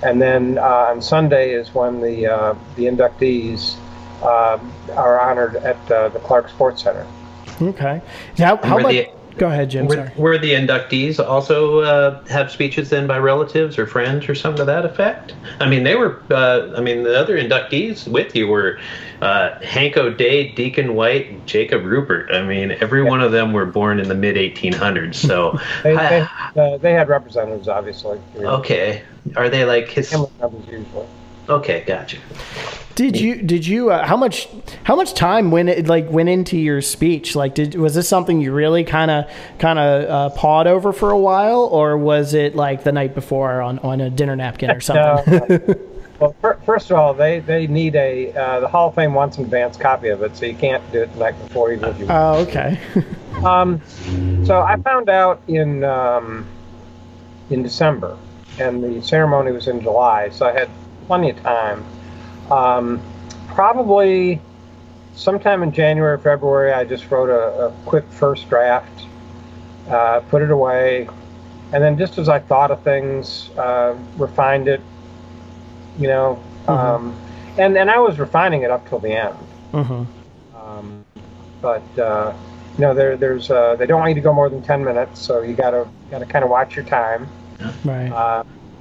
[0.04, 3.78] and then uh, on Sunday is when the uh, the inductees
[4.22, 4.60] uh,
[4.96, 7.06] are honored at uh, the Clark Sports Center.
[7.62, 8.02] Okay.
[8.38, 8.92] Now, how Were about?
[8.92, 9.08] the-
[9.40, 9.88] Go ahead, Jim.
[9.88, 10.12] Were, Sorry.
[10.18, 14.66] were the inductees also uh, have speeches then by relatives or friends or something to
[14.66, 15.34] that effect?
[15.62, 16.22] I mean, they were.
[16.30, 18.80] Uh, I mean, the other inductees with you were
[19.22, 22.34] uh, Hank O'Day, Deacon White, and Jacob Ruppert.
[22.34, 25.16] I mean, every one of them were born in the mid 1800s.
[25.16, 28.20] So, They they, uh, they had representatives, obviously.
[28.38, 29.04] okay,
[29.38, 30.12] are they like his?
[30.12, 31.06] Usually.
[31.50, 32.18] Okay, gotcha.
[32.94, 34.50] Did you did you uh, how much
[34.84, 37.34] how much time went it like went into your speech?
[37.36, 41.10] Like, did was this something you really kind of kind of uh, pawed over for
[41.10, 44.82] a while, or was it like the night before on, on a dinner napkin or
[44.82, 45.48] something?
[45.50, 45.76] No.
[46.20, 49.38] well, fir- first of all, they, they need a uh, the Hall of Fame wants
[49.38, 52.00] an advance copy of it, so you can't do it the night before even if
[52.00, 52.08] you.
[52.10, 52.80] oh, okay.
[53.40, 53.82] Um,
[54.46, 56.46] so I found out in um,
[57.50, 58.18] in December
[58.60, 60.70] and the ceremony was in July, so I had
[61.10, 61.84] plenty of time.
[62.52, 63.02] Um,
[63.48, 64.40] probably
[65.16, 69.06] sometime in January, February, I just wrote a, a quick first draft,
[69.90, 71.10] uh, put it away,
[71.74, 74.82] and then just as I thought of things, uh, refined it.
[75.98, 76.70] You know, Mhm.
[76.78, 77.16] um,
[77.58, 79.36] and and I was refining it up till the end.
[79.72, 80.04] hmm
[80.56, 81.04] Um,
[81.60, 82.34] but uh,
[82.78, 85.20] you know, there there's uh, they don't want you to go more than ten minutes,
[85.20, 87.28] so you gotta gotta kind of watch your time,
[87.84, 88.12] Right.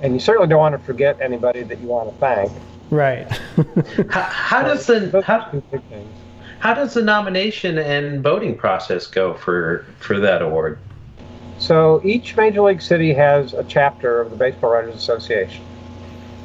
[0.00, 2.52] And you certainly don't want to forget anybody that you want to thank.
[2.90, 3.30] right.
[4.10, 6.16] How, how does the how, two big things.
[6.60, 10.78] how does the nomination and voting process go for for that award?
[11.58, 15.64] So each major league city has a chapter of the Baseball Writers Association,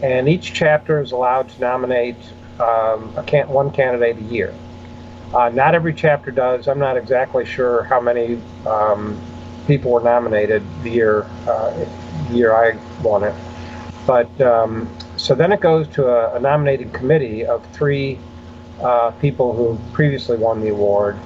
[0.01, 2.17] and each chapter is allowed to nominate
[2.59, 4.53] um, a can- one candidate a year.
[5.33, 6.67] Uh, not every chapter does.
[6.67, 9.19] I'm not exactly sure how many um,
[9.67, 11.85] people were nominated the year uh,
[12.29, 13.35] the year I won it,
[14.05, 18.19] but um, so then it goes to a, a nominated committee of three
[18.81, 21.17] uh, people who previously won the award.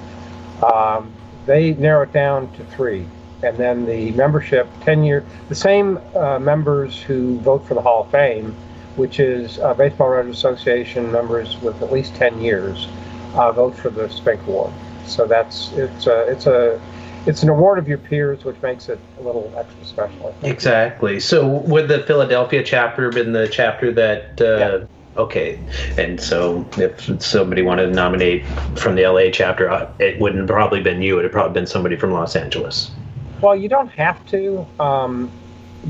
[0.62, 1.12] Um,
[1.46, 3.06] they narrow it down to three.
[3.42, 8.02] And then the membership 10 year the same uh, members who vote for the hall
[8.02, 8.54] of fame
[8.98, 12.88] which is uh, baseball writers association members with at least 10 years
[13.34, 14.72] uh, vote for the spink award.
[15.06, 16.80] So that's it's a it's a
[17.28, 21.20] it's an award of your peers which makes it a little extra special Exactly.
[21.20, 24.40] So would the Philadelphia chapter been the chapter that?
[24.40, 24.86] Uh,
[25.16, 25.58] Okay,
[25.96, 30.80] and so if somebody wanted to nominate from the LA chapter, uh, it wouldn't probably
[30.80, 31.18] been you.
[31.18, 32.92] It would probably been somebody from Los Angeles.
[33.40, 35.28] well you don't have to um,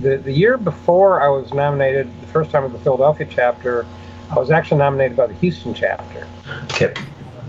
[0.00, 3.84] the, the year before i was nominated the first time with the philadelphia chapter
[4.30, 6.26] i was actually nominated by the houston chapter
[6.64, 6.94] Okay.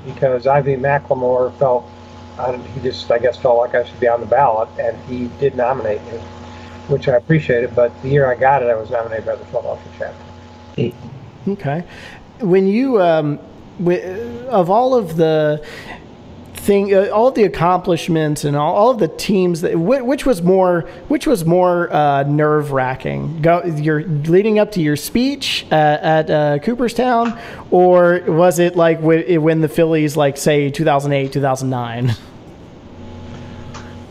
[0.05, 1.89] because Ivy McLemore felt,
[2.39, 5.27] I he just, I guess, felt like I should be on the ballot, and he
[5.39, 6.17] did nominate me,
[6.87, 7.75] which I appreciated.
[7.75, 10.95] But the year I got it, I was nominated by the Philadelphia chapter.
[11.47, 11.83] Okay.
[12.39, 13.39] When you, um,
[14.47, 15.65] of all of the
[16.53, 20.41] thing, uh, all the accomplishments and all, all of the teams, that, whi- which was
[20.41, 23.41] more, which was more uh, nerve wracking?
[23.41, 27.39] Go, you're leading up to your speech at, at uh, Cooperstown,
[27.71, 32.15] or was it like when, when the Phillies, like say 2008, 2009?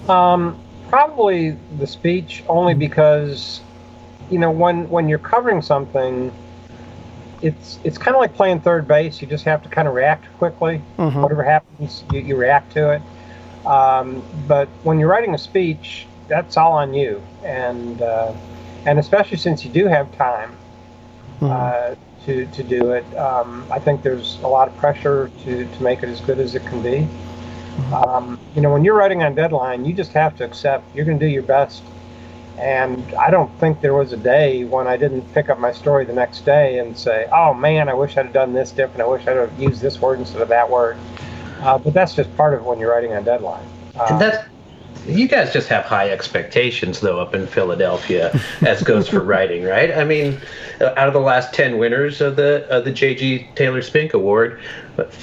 [0.08, 3.60] Um, probably the speech, only because,
[4.30, 6.32] you know, when when you're covering something,
[7.42, 9.20] it's it's kind of like playing third base.
[9.20, 10.82] You just have to kind of react quickly.
[10.98, 11.22] Mhm.
[11.22, 13.02] Whatever happens, you, you react to it.
[13.66, 18.32] Um, but when you're writing a speech, that's all on you, and uh,
[18.86, 20.56] and especially since you do have time
[21.42, 21.94] uh,
[22.24, 26.02] to to do it, um, I think there's a lot of pressure to to make
[26.02, 27.06] it as good as it can be.
[27.92, 31.18] Um, you know, when you're writing on deadline, you just have to accept you're going
[31.18, 31.82] to do your best.
[32.58, 36.04] And I don't think there was a day when I didn't pick up my story
[36.04, 39.02] the next day and say, "Oh man, I wish I'd have done this different.
[39.02, 40.96] I wish I'd have used this word instead of that word."
[41.60, 43.64] Uh, but that's just part of it when you're writing on deadline.
[43.96, 44.48] Uh, And that's
[45.06, 49.92] you guys just have high expectations though up in Philadelphia as goes for writing, right?
[49.92, 50.40] I mean,
[50.80, 54.60] uh, out of the last 10 winners of the of the JG Taylor Spink Award,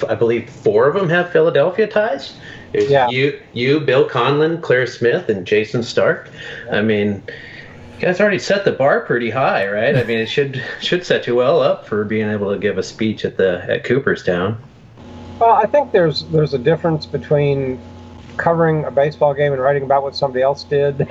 [0.08, 2.36] I believe 4 of them have Philadelphia ties.
[2.72, 3.08] There's Yeah.
[3.08, 6.30] you you Bill Conlin, Claire Smith and Jayson Stark.
[6.70, 7.22] I mean,
[7.98, 9.96] you guys already set the bar pretty high, right?
[9.96, 12.82] I mean, it should should set you well up for being able to give a
[12.82, 14.58] speech at the at Cooperstown.
[15.38, 17.78] Well, I think there's there's a difference between
[18.36, 20.98] covering a baseball game and writing about what somebody else did.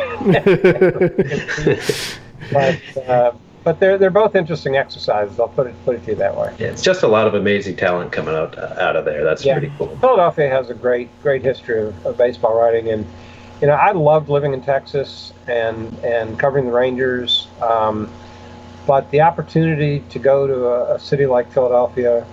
[2.52, 3.32] but uh,
[3.64, 5.40] but they're they're both interesting exercises.
[5.40, 6.54] I'll put it put it to you that way.
[6.60, 9.24] Yeah, it's just a lot of amazing talent coming out out of there.
[9.24, 9.54] That's Yeah.
[9.60, 9.96] pretty cool.
[10.00, 13.06] Philadelphia has a great great history of, of baseball writing, and
[13.62, 17.48] you know I loved living in Texas and and covering the Rangers.
[17.62, 18.10] Um,
[18.86, 22.24] but the opportunity to go to a, a city like Philadelphia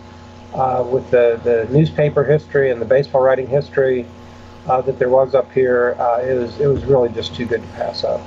[0.53, 4.05] uh, with the, the newspaper history and the baseball writing history
[4.67, 7.63] uh, that there was up here, uh, it was it was really just too good
[7.63, 8.21] to pass up.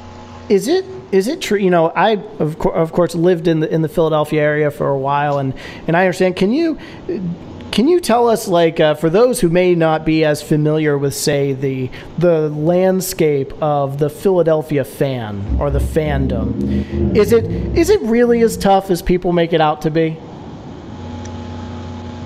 [0.49, 1.57] Is it is it true?
[1.57, 4.89] You know, I of, cour of course lived in the in the Philadelphia area for
[4.89, 5.53] a while, and
[5.87, 6.35] and I understand.
[6.35, 6.77] Can you
[7.75, 11.13] can you tell us, like, uh, for those who may not be as familiar with,
[11.13, 17.43] say, the the landscape of the Philadelphia fan or the fandom, is it
[17.77, 20.17] is it really as tough as people make it out to be?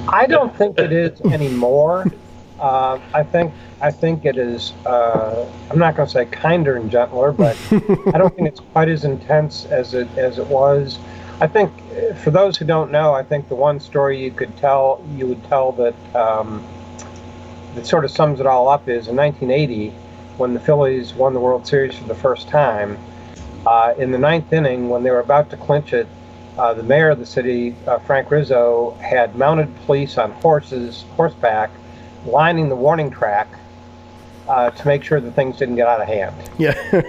[0.08, 2.06] I don't think it is anymore.
[2.60, 4.74] Uh, I think I think it is.
[4.86, 8.90] Uh, I'm not going to say kinder and gentler, but I don't think it's quite
[8.90, 11.00] as intense as it as it was.
[11.40, 14.56] I think uh, for those who don't know, I think the one story you could
[14.58, 16.66] tell you would tell that um,
[17.76, 19.92] that sort of sums it all up is in 1980
[20.38, 22.98] when the Phillies won the World Series for the first time.
[23.66, 26.08] Uh, in the ninth inning, when they were about to clinch it,
[26.58, 31.70] uh, the mayor of the city, uh, Frank Rizzo, had mounted police on horses, horseback,
[32.26, 33.48] lining the warning track
[34.50, 36.36] uh, to make sure that things didn't get out of hand.
[36.58, 36.74] Yeah,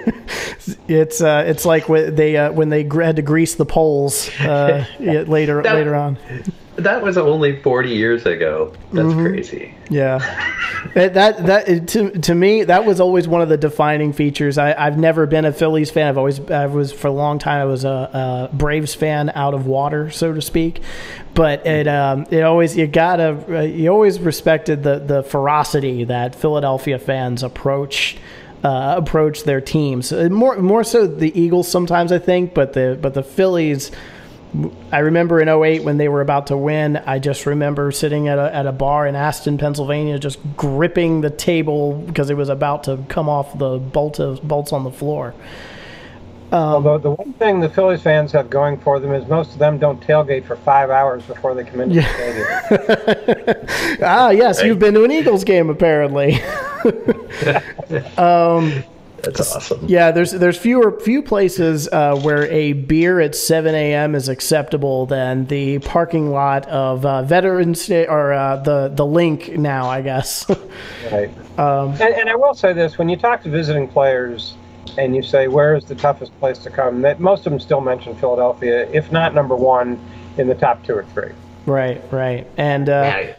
[0.88, 4.84] it's uh, it's like when they uh, when they had to grease the poles uh,
[5.00, 6.18] later That- later on.
[6.76, 8.72] That was only 40 years ago.
[8.92, 9.74] That's crazy.
[9.90, 10.18] Yeah,
[10.94, 14.56] that that, that to, to me that was always one of the defining features.
[14.56, 16.06] I, I've never been a Phillies fan.
[16.06, 17.60] I've always I was for a long time.
[17.60, 20.80] I was a, a Braves fan out of water, so to speak.
[21.34, 26.34] But it um, it always you gotta uh, you always respected the the ferocity that
[26.34, 28.16] Philadelphia fans approach.
[28.62, 32.98] Uh, approach their teams Uh, more more so the Eagles sometimes I think, but the
[33.00, 33.90] but the Phillies
[34.90, 38.38] I remember in 08 when they were about to win, I just remember sitting at
[38.38, 42.84] a, at a bar in Aston, Pennsylvania, just gripping the table because it was about
[42.84, 45.34] to come off the bolt of, bolts on the floor.
[46.52, 49.78] Although the one thing the Phillies fans have going for them is most of them
[49.78, 53.66] don't tailgate for five hours before they come into the stadium.
[54.02, 56.40] Ah, yes, you've been to an Eagles game apparently.
[59.22, 59.86] That's awesome.
[59.86, 64.14] yeah, there's there's fewer few places uh, where a beer at 7 a.m.
[64.14, 69.48] is acceptable than the parking lot of uh, Veterans Day or uh, the the Linc
[69.56, 70.46] now, I guess.
[71.10, 71.30] Right.
[72.00, 74.54] and, and I will say this: when you talk to visiting players
[74.98, 77.80] and you say where is the toughest place to come, that most of them still
[77.80, 79.98] mention Philadelphia, if not number one
[80.38, 81.32] in the top two or three.
[81.66, 82.88] right, right, and.
[82.88, 83.36] Uh, Yeah,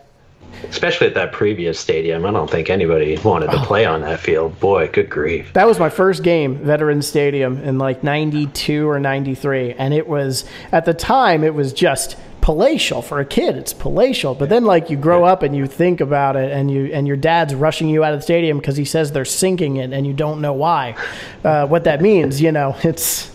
[0.69, 2.25] especially at that previous stadium.
[2.25, 4.59] I don't think anybody wanted to play on that field.
[4.59, 5.53] Boy, good grief.
[5.53, 9.73] That was my first game, Veterans Stadium, in like 92 or 93.
[9.73, 13.55] And it was, at the time, it was just palatial for a kid.
[13.55, 14.35] It's palatial.
[14.35, 17.17] But then, like, you grow up and you think about it, and you and your
[17.17, 20.13] dad's rushing you out of the stadium because he says they're sinking it, and you
[20.13, 20.95] don't know why.
[21.43, 23.33] Uh, what that means, you know, it's,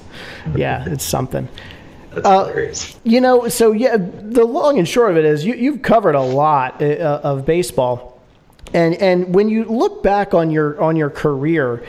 [0.54, 1.48] yeah, it's something.
[2.16, 2.96] That's Uh, hilarious.
[3.04, 6.22] You know, so yeah, the long and short of it is you, you've covered a
[6.22, 8.18] lot uh, of baseball,
[8.72, 11.84] and and when you look back on your on your career,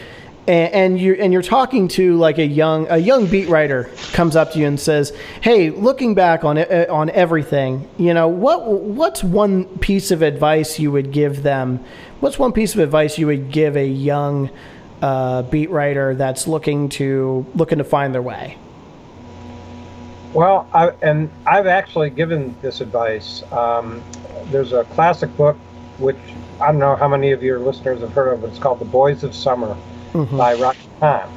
[0.45, 4.35] and, and you and you're talking to like a young a young beat writer comes
[4.35, 8.27] up to you and says, "Hey, looking back on it, uh, on everything, you know
[8.27, 11.79] what what's one piece of advice you would give them?
[12.19, 14.49] What's one piece of advice you would give a young
[15.01, 18.57] uh, beat writer that's looking to looking to find their way?"
[20.33, 23.43] Well, I, and I've actually given this advice.
[23.51, 24.03] Um,
[24.45, 25.57] there's a classic book,
[25.97, 26.17] which
[26.61, 28.85] I don't know how many of your listeners have heard of, but it's called The
[28.85, 29.75] Boys of Summer
[30.37, 31.29] by Roger Kahn.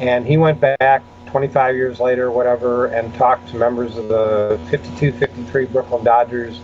[0.00, 5.12] And he went back 25 years later, whatever, and talked to members of the 52
[5.12, 6.60] 53 Brooklyn Dodgers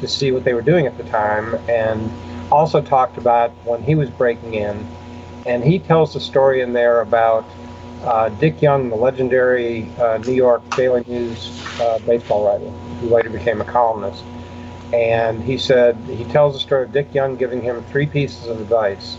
[0.00, 2.10] to see what they were doing at the time, and
[2.50, 4.86] also talked about when he was breaking in.
[5.46, 7.44] And he tells the story in there about
[8.02, 13.30] uh, Dick Young, the legendary uh, New York Daily News uh, baseball writer, who later
[13.30, 14.22] became a columnist.
[14.92, 18.60] And he said, he tells the story of Dick Young giving him three pieces of
[18.60, 19.18] advice.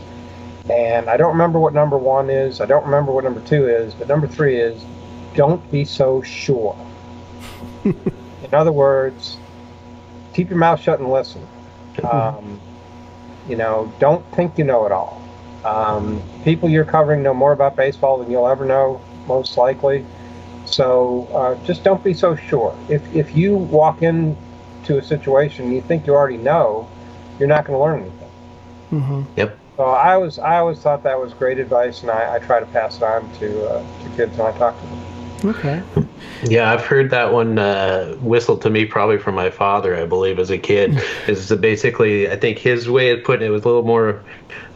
[0.69, 3.93] And I don't remember what number one is, I don't remember what number two is,
[3.93, 4.83] but number three is
[5.35, 6.75] don't be so sure.
[7.83, 9.37] In other words,
[10.33, 11.45] keep your mouth shut and listen.
[12.09, 12.59] Um,
[13.47, 15.21] you know, don't think you know it all.
[15.65, 20.05] Um, people you're covering know more about baseball than you'll ever know, most likely.
[20.65, 22.77] So uh, just don't be so sure.
[22.89, 26.87] If if you walk into a situation and you think you already know,
[27.39, 28.29] you're not going to learn anything.
[29.35, 29.59] Yep.
[29.77, 32.65] So I was I always thought that was great advice, and I, I try to
[32.67, 34.99] pass it on to uh, to kids when I talk to them.
[35.43, 35.81] Okay.
[36.43, 40.39] Yeah, I've heard that one uh, whistled to me probably from my father, I believe,
[40.39, 41.01] as a kid.
[41.27, 44.23] is basically, I think his way of putting it was a little more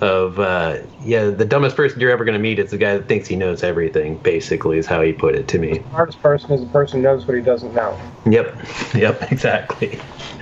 [0.02, 3.08] of, uh, yeah, the dumbest person you're ever going to meet is the guy that
[3.08, 5.78] thinks he knows everything, basically, is how he put it to me.
[5.80, 7.99] The hardest person is the person who knows what he doesn't know.
[8.26, 8.56] Yep.
[8.93, 9.99] Yep, exactly.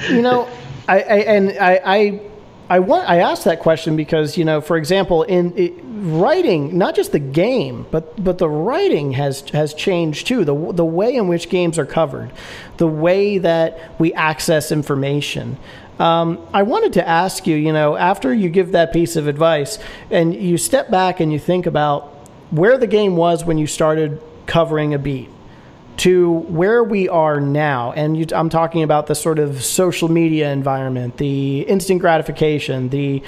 [0.09, 0.49] you know,
[0.87, 2.21] I, I and I, I,
[2.71, 6.95] I want I asked that question because you know, for example, in it, writing, not
[6.95, 10.45] just the game, but but the writing has has changed too.
[10.45, 12.31] The the way in which games are covered,
[12.77, 15.57] the way that we access information.
[15.99, 19.77] Um, I wanted to ask you, you know, after you give that piece of advice
[20.09, 22.03] and you step back and you think about
[22.51, 25.29] where the game was when you started covering a beat
[25.97, 30.51] to where we are now, and you, I'm talking about the sort of social media
[30.51, 33.21] environment, the instant gratification, the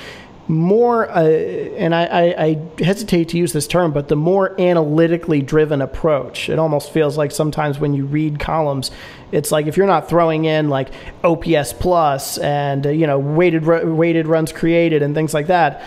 [0.47, 5.41] more, uh, and I, I, I hesitate to use this term, but the more analytically
[5.41, 6.49] driven approach.
[6.49, 8.91] It almost feels like sometimes when you read columns,
[9.31, 10.89] it's like if you're not throwing in like
[11.23, 15.81] OPS plus and uh, you know weighted weighted runs created and things like that,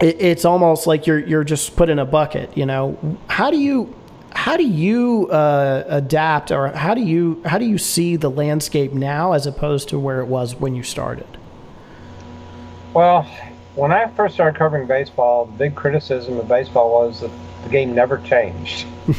[0.00, 2.56] it, it's almost like you're you're just put in a bucket.
[2.56, 3.94] You know, how do you
[4.32, 8.92] how do you uh, adapt, or how do you how do you see the landscape
[8.92, 11.26] now as opposed to where it was when you started?
[12.94, 13.22] Well,
[13.74, 17.30] when I first started covering baseball, the big criticism of baseball was that
[17.64, 18.86] the game never changed.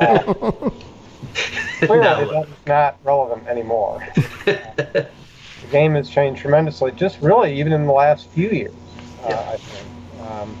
[0.00, 0.18] uh,
[1.80, 2.30] clearly, no.
[2.32, 4.06] that's not relevant anymore.
[4.44, 5.06] the
[5.70, 8.74] game has changed tremendously, just really even in the last few years.
[9.24, 10.30] Uh, I think.
[10.30, 10.56] Um,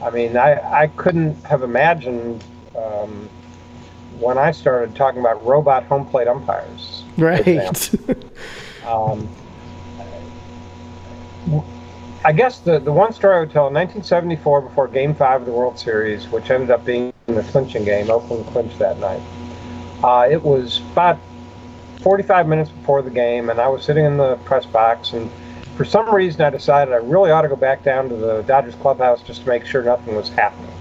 [0.00, 2.44] I mean, I, I couldn't have imagined
[2.78, 3.28] um,
[4.18, 7.04] when I started talking about robot home plate umpires.
[7.16, 7.90] Right.
[8.86, 9.28] um,
[12.24, 15.46] I guess the, the one story I would tell in 1974, before Game 5 of
[15.46, 19.22] the World Series, which ended up being the clinching game, Oakland clinched that night,
[20.02, 21.18] uh, it was about
[22.00, 25.30] 45 minutes before the game, and I was sitting in the press box, and
[25.76, 28.74] for some reason I decided I really ought to go back down to the Dodgers
[28.76, 30.72] clubhouse just to make sure nothing was happening.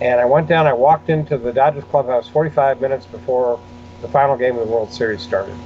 [0.00, 3.58] And I went down, I walked into the Dodgers clubhouse 45 minutes before
[4.00, 5.56] the final game of the World Series started.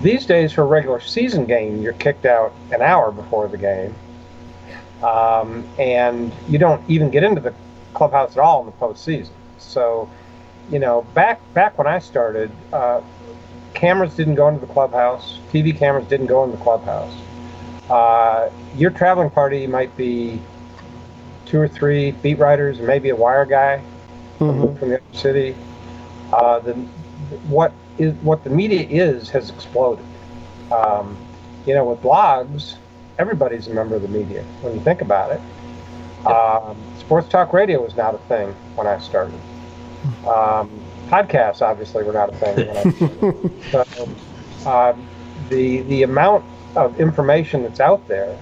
[0.00, 3.94] These days, for a regular season game, you're kicked out an hour before the game,
[5.02, 7.54] um, and you don't even get into the
[7.94, 9.30] clubhouse at all in the postseason.
[9.58, 10.10] So,
[10.70, 13.00] you know, back back when I started, uh,
[13.74, 15.38] cameras didn't go into the clubhouse.
[15.52, 17.14] TV cameras didn't go in the clubhouse.
[17.88, 20.40] Uh, your traveling party might be
[21.52, 23.82] two or three beat writers, maybe a wire guy
[24.38, 24.74] mm-hmm.
[24.78, 25.54] from the other city.
[26.32, 26.72] Uh, the,
[27.46, 30.04] what is what the media is has exploded.
[30.72, 31.14] Um,
[31.66, 32.76] you know, with blogs,
[33.18, 35.40] everybody's a member of the media when you think about it.
[36.26, 39.38] Um, sports talk radio was not a thing when I started.
[40.26, 40.70] Um,
[41.08, 43.60] podcasts obviously were not a thing when I started.
[44.62, 44.96] so, uh,
[45.50, 46.46] the the amount
[46.76, 48.38] of information that's out there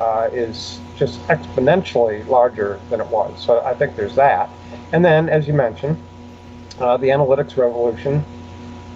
[0.00, 3.44] uh, is just exponentially larger than it was.
[3.44, 4.50] So I think there's that.
[4.92, 6.00] And then, as you mentioned,
[6.80, 8.24] uh, the analytics revolution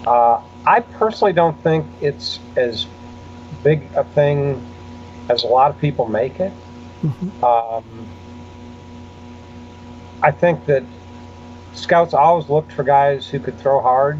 [0.05, 2.87] uh, I personally don't think it's as
[3.63, 4.65] big a thing
[5.29, 6.53] as a lot of people make it.
[7.03, 7.43] Mm-hmm.
[7.43, 8.07] Um,
[10.21, 10.83] I think that
[11.73, 14.19] scouts always looked for guys who could throw hard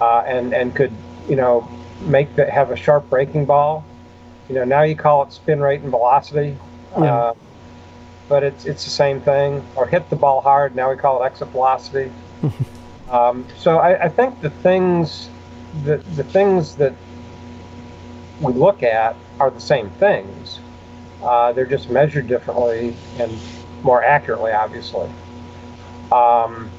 [0.00, 0.92] uh, and and could
[1.28, 1.68] you know
[2.00, 3.84] make the, have a sharp breaking ball.
[4.50, 6.58] You know now you call it spin rate and velocity,
[6.98, 7.04] yeah.
[7.04, 7.34] uh,
[8.28, 9.64] but it's it's the same thing.
[9.76, 10.76] Or hit the ball hard.
[10.76, 12.12] Now we call it exit velocity.
[13.10, 15.28] Um, so I, I, think the things,
[15.82, 16.94] the, the things that
[18.40, 20.60] we look at are the same things.
[21.20, 23.36] Uh, they're just measured differently and
[23.82, 25.08] more accurately, obviously.
[26.12, 26.70] Um,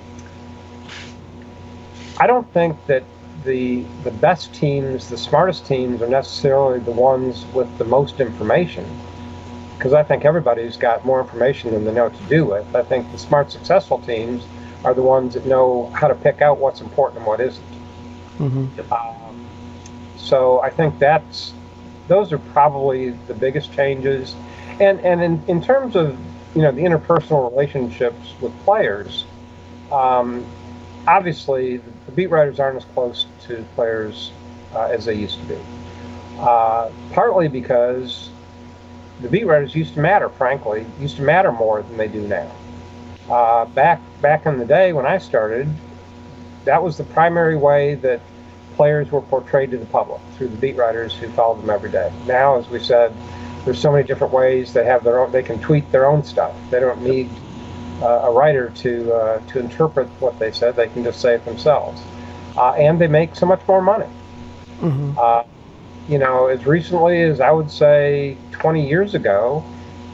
[2.17, 3.03] I don't think that
[3.43, 8.85] the the best teams, the smartest teams, are necessarily the ones with the most information,
[9.77, 12.75] because I think everybody's got more information than they know what to do with.
[12.75, 14.43] I think the smart, successful teams
[14.83, 17.65] are the ones that know how to pick out what's important and what isn't.
[18.39, 18.93] Mm-hmm.
[18.93, 19.47] Um,
[20.17, 21.53] so I think that's
[22.07, 24.35] those are probably the biggest changes.
[24.79, 26.17] And and in, in terms of
[26.55, 29.25] you know the interpersonal relationships with players,
[29.91, 30.45] um,
[31.07, 31.77] obviously
[32.11, 34.31] the beat writers aren't as close to players
[34.75, 35.57] uh, as they used to be.
[36.37, 38.29] Uh, partly because
[39.21, 42.51] the beat writers used to matter, frankly, used to matter more than they do now.
[43.29, 45.69] Uh, back back in the day when I started,
[46.65, 48.19] that was the primary way that
[48.75, 52.11] players were portrayed to the public through the beat writers who followed them every day.
[52.25, 53.13] Now, as we said,
[53.63, 55.31] there's so many different ways they have their own.
[55.31, 56.53] They can tweet their own stuff.
[56.71, 57.29] They don't need
[58.01, 60.75] a writer to uh, to interpret what they said.
[60.75, 62.01] They can just say it themselves,
[62.57, 64.07] uh, and they make so much more money.
[64.79, 65.17] Mm-hmm.
[65.17, 65.43] Uh,
[66.09, 69.63] you know, as recently as I would say 20 years ago,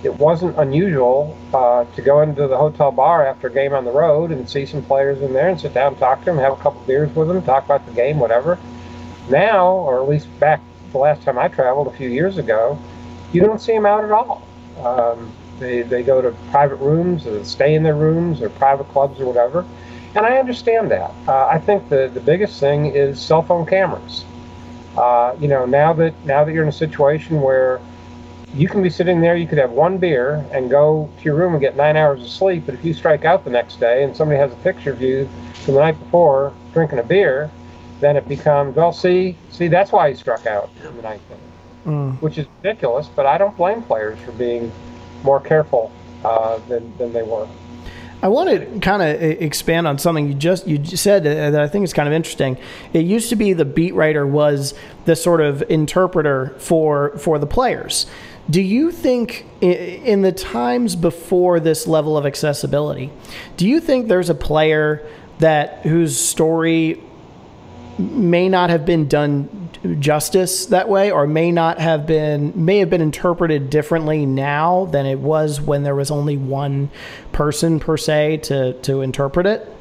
[0.04, 3.92] it wasn't unusual uh, to go into the hotel bar after a game on the
[3.92, 6.54] road and see some players in there and sit down and talk to them, have
[6.54, 8.60] a couple beers with them, talk about the game, whatever.
[9.30, 10.62] Now, or at least back
[10.92, 12.80] the last time I traveled a few years ago,
[13.34, 14.48] you don't see them out at all.
[14.84, 19.20] Um, they, they go to private rooms or stay in their rooms or private clubs
[19.20, 19.66] or whatever.
[20.16, 21.12] And I understand that.
[21.28, 24.26] Uh, I think the, the biggest thing is cell phone cameras.
[24.98, 27.80] Uh, you know, now that now that you're in a situation where
[28.56, 31.54] you can be sitting there, you could have one beer and go to your room
[31.54, 32.64] and get nine hours of sleep.
[32.66, 35.30] But if you strike out the next day and somebody has a picture of you
[35.66, 37.52] from the night before drinking a beer,
[38.00, 41.20] then it becomes, well, see, see, that's why he struck out in the inning,
[41.86, 42.22] mm.
[42.22, 43.08] which is ridiculous.
[43.08, 44.72] But I don't blame players for being
[45.24, 45.92] more careful
[46.24, 47.48] uh, than, than they were.
[48.22, 51.84] I want to kind of expand on something you just you said that I think
[51.84, 52.58] is kind of interesting.
[52.92, 54.74] It used to be the beat writer was
[55.06, 58.08] the sort of interpreter for for the players
[58.50, 63.12] Do you think, in the times before this level of accessibility,
[63.56, 65.08] do you think there's a player
[65.40, 67.04] that whose story
[67.98, 69.70] may not have been done
[70.00, 75.06] justice that way, or may not have been may have been interpreted differently now than
[75.06, 76.90] it was when there was only one
[77.32, 79.74] person per se to to interpret it?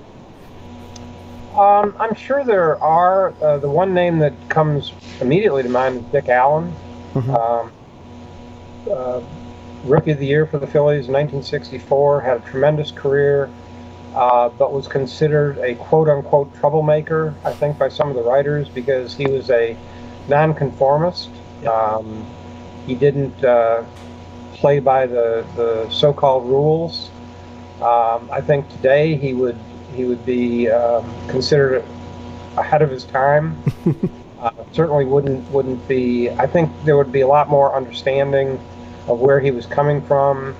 [1.56, 3.32] Um, I'm sure there are.
[3.42, 6.72] Uh, the one name that comes immediately to mind is Dick Allen.
[7.14, 7.30] Mm-hmm.
[7.30, 7.72] Um,
[8.90, 9.22] uh,
[9.84, 13.48] rookie of the year for the Phillies in 1964, had a tremendous career,
[14.16, 18.68] uh, but was considered a quote unquote troublemaker, I think, by some of the writers
[18.68, 19.76] because he was a
[20.26, 21.30] nonconformist.
[21.66, 22.26] Um,
[22.86, 23.84] he didn't uh,
[24.54, 27.10] play by the, the so called rules.
[27.76, 29.58] Um, I think today he would
[29.94, 31.84] he would be um, considered
[32.56, 33.62] ahead of his time.
[34.40, 36.30] uh, certainly wouldn't wouldn't be.
[36.30, 38.58] I think there would be a lot more understanding
[39.08, 40.56] of where he was coming from,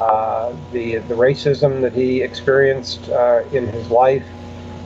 [0.00, 4.24] uh, the the racism that he experienced uh, in his life,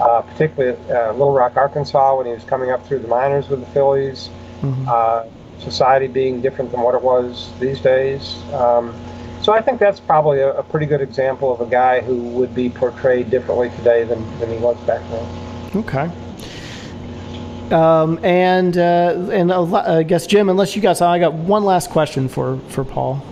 [0.01, 3.61] uh, particularly uh, Little Rock, Arkansas, when he was coming up through the minors with
[3.61, 4.29] the Phillies.
[4.63, 4.89] Mm-hmm.
[4.89, 5.25] Uh,
[5.61, 8.37] society being different than what it was these days.
[8.53, 8.95] Um,
[9.41, 12.55] so I think that's probably a, a, pretty good example of a guy who would
[12.55, 15.77] be portrayed differently today than, than he was back then.
[15.77, 16.11] Okay.
[17.71, 22.29] Um, and uh, and I guess Jim, unless you guys, I got one last question
[22.29, 23.23] for for Paul.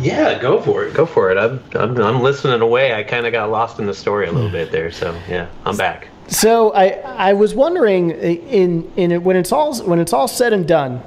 [0.00, 0.94] Yeah, go for it.
[0.94, 1.38] Go for it.
[1.38, 2.94] I'm I'm, I'm listening away.
[2.94, 4.54] I kind of got lost in the story a little hmm.
[4.54, 6.08] bit there, so yeah, I'm back.
[6.28, 10.52] So I I was wondering in in it, when it's all when it's all said
[10.52, 11.02] and done,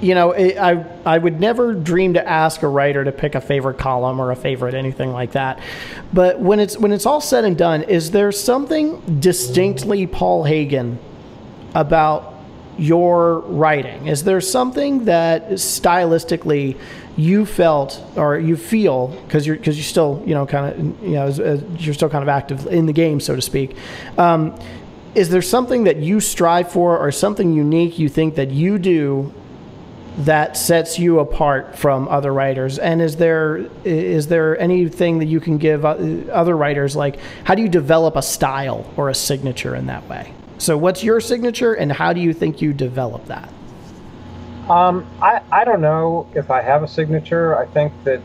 [0.00, 3.78] you know, I I would never dream to ask a writer to pick a favorite
[3.78, 5.60] column or a favorite anything like that.
[6.12, 10.98] But when it's when it's all said and done, is there something distinctly Paul Hagen
[11.74, 12.31] about
[12.78, 14.06] your writing?
[14.06, 16.76] Is there something that stylistically
[17.16, 21.10] you felt or you feel because you're because you're still you know kind of you
[21.10, 23.76] know as, as you're still kind of active in the game so to speak.
[24.16, 24.58] Um,
[25.14, 29.32] is there something that you strive for or something unique you think that you do
[30.18, 32.78] that sets you apart from other writers?
[32.78, 37.60] And is there is there anything that you can give other writers like how do
[37.60, 40.32] you develop a style or a signature in that way?
[40.62, 43.52] So what's your signature and how do you think you develop that?
[44.70, 47.58] Um, I, I don't know if I have a signature.
[47.58, 48.20] I think that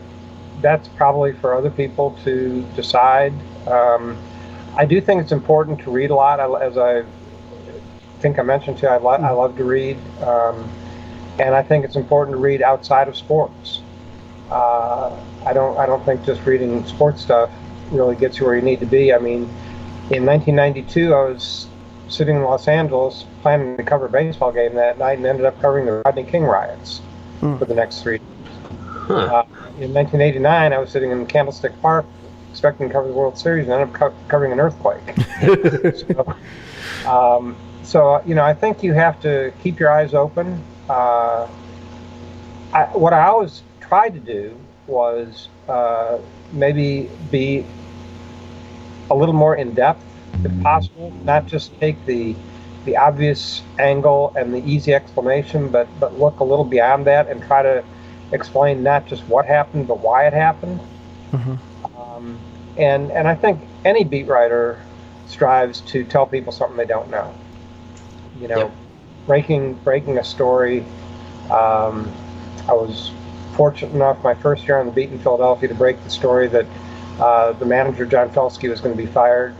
[0.60, 3.32] that's probably for other people to decide.
[3.66, 4.16] Um,
[4.76, 6.38] I do think it's important to read a lot.
[6.38, 7.02] I, as I
[8.20, 9.98] think I mentioned to you, I, lo- I love to read.
[10.22, 10.70] Um,
[11.40, 13.82] and I think it's important to read outside of sports.
[14.48, 15.10] Uh,
[15.44, 17.50] I don't I don't think just reading sports stuff
[17.90, 19.12] really gets you where you need to be.
[19.12, 19.42] I mean,
[20.12, 21.66] in 1992, I was
[22.08, 25.60] sitting in Los Angeles planning to cover a baseball game that night and ended up
[25.60, 26.98] covering the Rodney King riots
[27.40, 27.56] hmm.
[27.58, 28.20] for the next three.
[28.82, 29.14] Huh.
[29.14, 29.46] Uh,
[29.78, 32.06] in 1989, I was sitting in Candlestick Park
[32.50, 35.14] expecting to cover the World Series and ended up co- covering an earthquake.
[36.06, 36.36] so,
[37.06, 41.46] um, so, you know, I think you have to keep your eyes open uh,
[42.72, 46.18] I, what I always tried to do was uh,
[46.52, 47.64] maybe be
[49.10, 50.02] a little more in depth
[50.44, 52.34] if possible, not just take the
[52.84, 57.42] the obvious angle and the easy explanation, but but look a little beyond that and
[57.42, 57.84] try to
[58.32, 60.80] explain not just what happened, but why it happened.
[61.32, 62.00] Mm-hmm.
[62.00, 62.38] Um,
[62.76, 64.80] and and I think any beat writer
[65.26, 67.34] strives to tell people something they don't know.
[68.40, 68.72] You know, yep
[69.28, 70.80] breaking breaking a story.
[71.50, 72.12] Um,
[72.66, 73.12] I was
[73.54, 76.66] fortunate enough my first year on the beat in Philadelphia to break the story that
[77.20, 79.54] uh, the manager John Felske was going to be fired.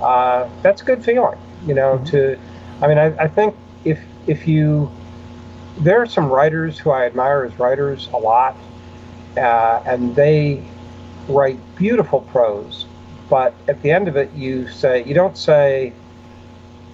[0.00, 1.98] Uh, that's a good feeling, you know.
[1.98, 2.04] Mm-hmm.
[2.06, 2.38] To,
[2.82, 4.90] I mean, I, I think if if you
[5.78, 8.56] there are some writers who I admire as writers a lot,
[9.36, 10.62] uh, and they
[11.28, 12.86] write beautiful prose.
[13.28, 15.92] But at the end of it, you say you don't say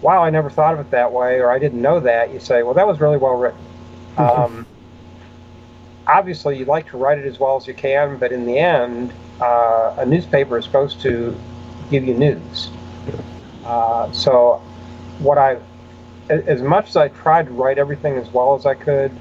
[0.02, 2.62] wow, I never thought of it that way, or I didn't know that, you say,
[2.62, 3.60] well, that was really well written.
[4.16, 4.42] Mm-hmm.
[4.42, 4.66] Um,
[6.06, 9.12] obviously, you'd like to write it as well as you can, but in the end,
[9.40, 11.38] uh, a newspaper is supposed to
[11.90, 12.68] give you news.
[13.64, 14.62] Uh, so,
[15.18, 15.58] what I,
[16.28, 19.12] as much as I tried to write everything as well as I could,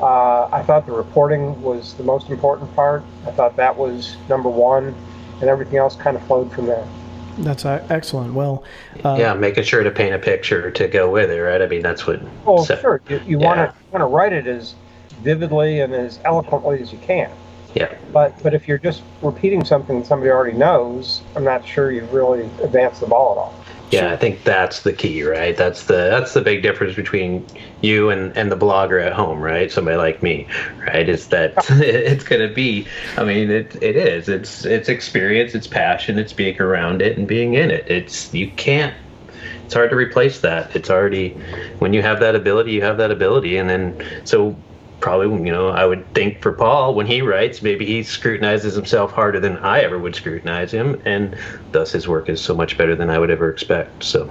[0.00, 3.02] uh, I thought the reporting was the most important part.
[3.26, 4.94] I thought that was number one,
[5.40, 6.86] and everything else kind of flowed from there.
[7.38, 8.34] That's excellent.
[8.34, 8.64] Well,
[9.04, 11.62] uh, yeah, making sure to paint a picture to go with it, right?
[11.62, 12.20] I mean, that's what.
[12.46, 13.00] Oh, so, sure.
[13.08, 14.74] You, you want to want to write it as
[15.22, 17.30] vividly and as eloquently as you can.
[17.74, 17.94] Yeah.
[18.12, 22.42] But but if you're just repeating something somebody already knows, I'm not sure you've really
[22.62, 23.64] advanced the ball at all.
[23.90, 25.56] Yeah, I think that's the key, right?
[25.56, 27.46] That's the that's the big difference between
[27.80, 29.72] you and, and the blogger at home, right?
[29.72, 30.46] Somebody like me,
[30.86, 31.08] right?
[31.08, 32.86] Is that it's gonna be
[33.16, 34.28] I mean it it is.
[34.28, 37.90] It's it's experience, it's passion, it's being around it and being in it.
[37.90, 38.94] It's you can't
[39.64, 40.74] it's hard to replace that.
[40.74, 41.30] It's already
[41.78, 44.54] when you have that ability, you have that ability and then so
[45.00, 49.12] probably you know i would think for paul when he writes maybe he scrutinizes himself
[49.12, 51.36] harder than i ever would scrutinize him and
[51.72, 54.30] thus his work is so much better than i would ever expect so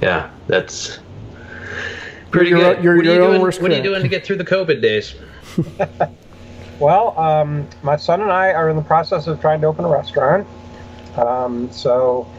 [0.00, 0.98] yeah that's
[2.30, 4.24] pretty You're- good you're what, are you doing, worst what are you doing to get
[4.24, 5.14] through the covid days
[6.78, 9.88] Well, um, my son and I are in the process of trying to open a
[9.88, 10.46] restaurant.
[11.16, 12.30] Um, so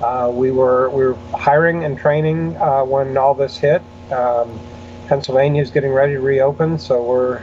[0.00, 3.80] uh, we were we were hiring and training uh, when all this hit.
[4.12, 4.60] Um,
[5.08, 7.42] Pennsylvania is getting ready to reopen, so we're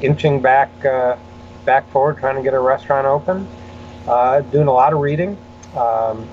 [0.00, 1.16] inching back uh,
[1.64, 3.46] back forward, trying to get a restaurant open.
[4.06, 5.36] Uh, doing a lot of reading,
[5.76, 6.28] um,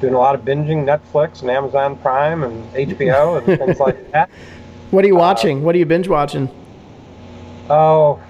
[0.00, 4.30] doing a lot of binging Netflix and Amazon Prime and HBO and things like that.
[4.90, 5.62] What are you watching?
[5.62, 6.48] what are you binge watching?
[7.68, 8.22] Oh,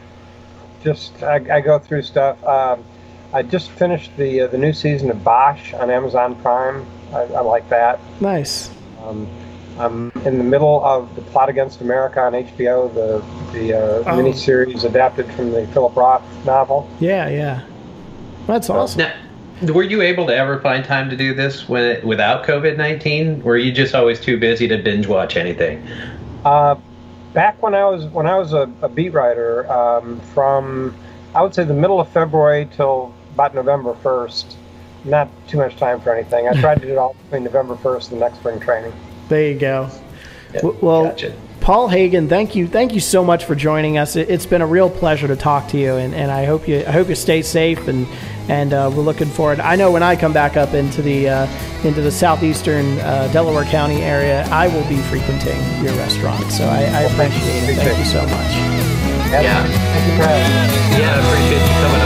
[0.83, 2.43] just I, I go through stuff.
[2.45, 2.85] Um,
[3.33, 6.85] I just finished the uh, the new season of Bosch on Amazon Prime.
[7.13, 8.01] I, I like that.
[8.21, 8.71] Nice.
[9.05, 9.29] Um,
[9.79, 13.23] I'm in the middle of the Plot Against America on HBO, the
[13.53, 14.17] the uh, Oh.
[14.17, 16.89] miniseries adapted from the Philip Roth novel.
[17.01, 17.61] Yeah, yeah.
[18.47, 19.01] That's awesome.
[19.01, 19.13] now
[19.73, 23.57] were you able to ever find time to do this when it, without covid-19 were
[23.57, 25.83] you just always too busy to binge watch anything
[26.45, 26.75] Uh,
[27.33, 30.95] back when I was when I was a, a beat writer, um, from
[31.35, 34.57] I would say the middle of February till about November first.
[35.05, 36.49] Not too much time for anything.
[36.49, 38.93] I tried to do it all between November first and the next spring training.
[39.29, 39.91] There you go.
[40.55, 41.35] Yeah, W- well, gotcha.
[41.61, 44.15] Paul Hagen, thank you, thank you so much for joining us.
[44.15, 46.79] It, it's been a real pleasure to talk to you, and, and I hope you,
[46.87, 48.07] I hope you stay safe, and
[48.49, 49.59] and uh, we're looking forward.
[49.59, 51.47] I know when I come back up into the uh,
[51.83, 56.53] into the southeastern uh, Delaware County area, I will be frequenting your restaurant.
[56.53, 57.77] So I, I appreciate it.
[57.83, 58.53] Thank you so much.
[59.43, 59.67] Yeah.
[59.67, 61.03] Thank you for having me.
[61.03, 62.06] Yeah, I appreciate you coming on.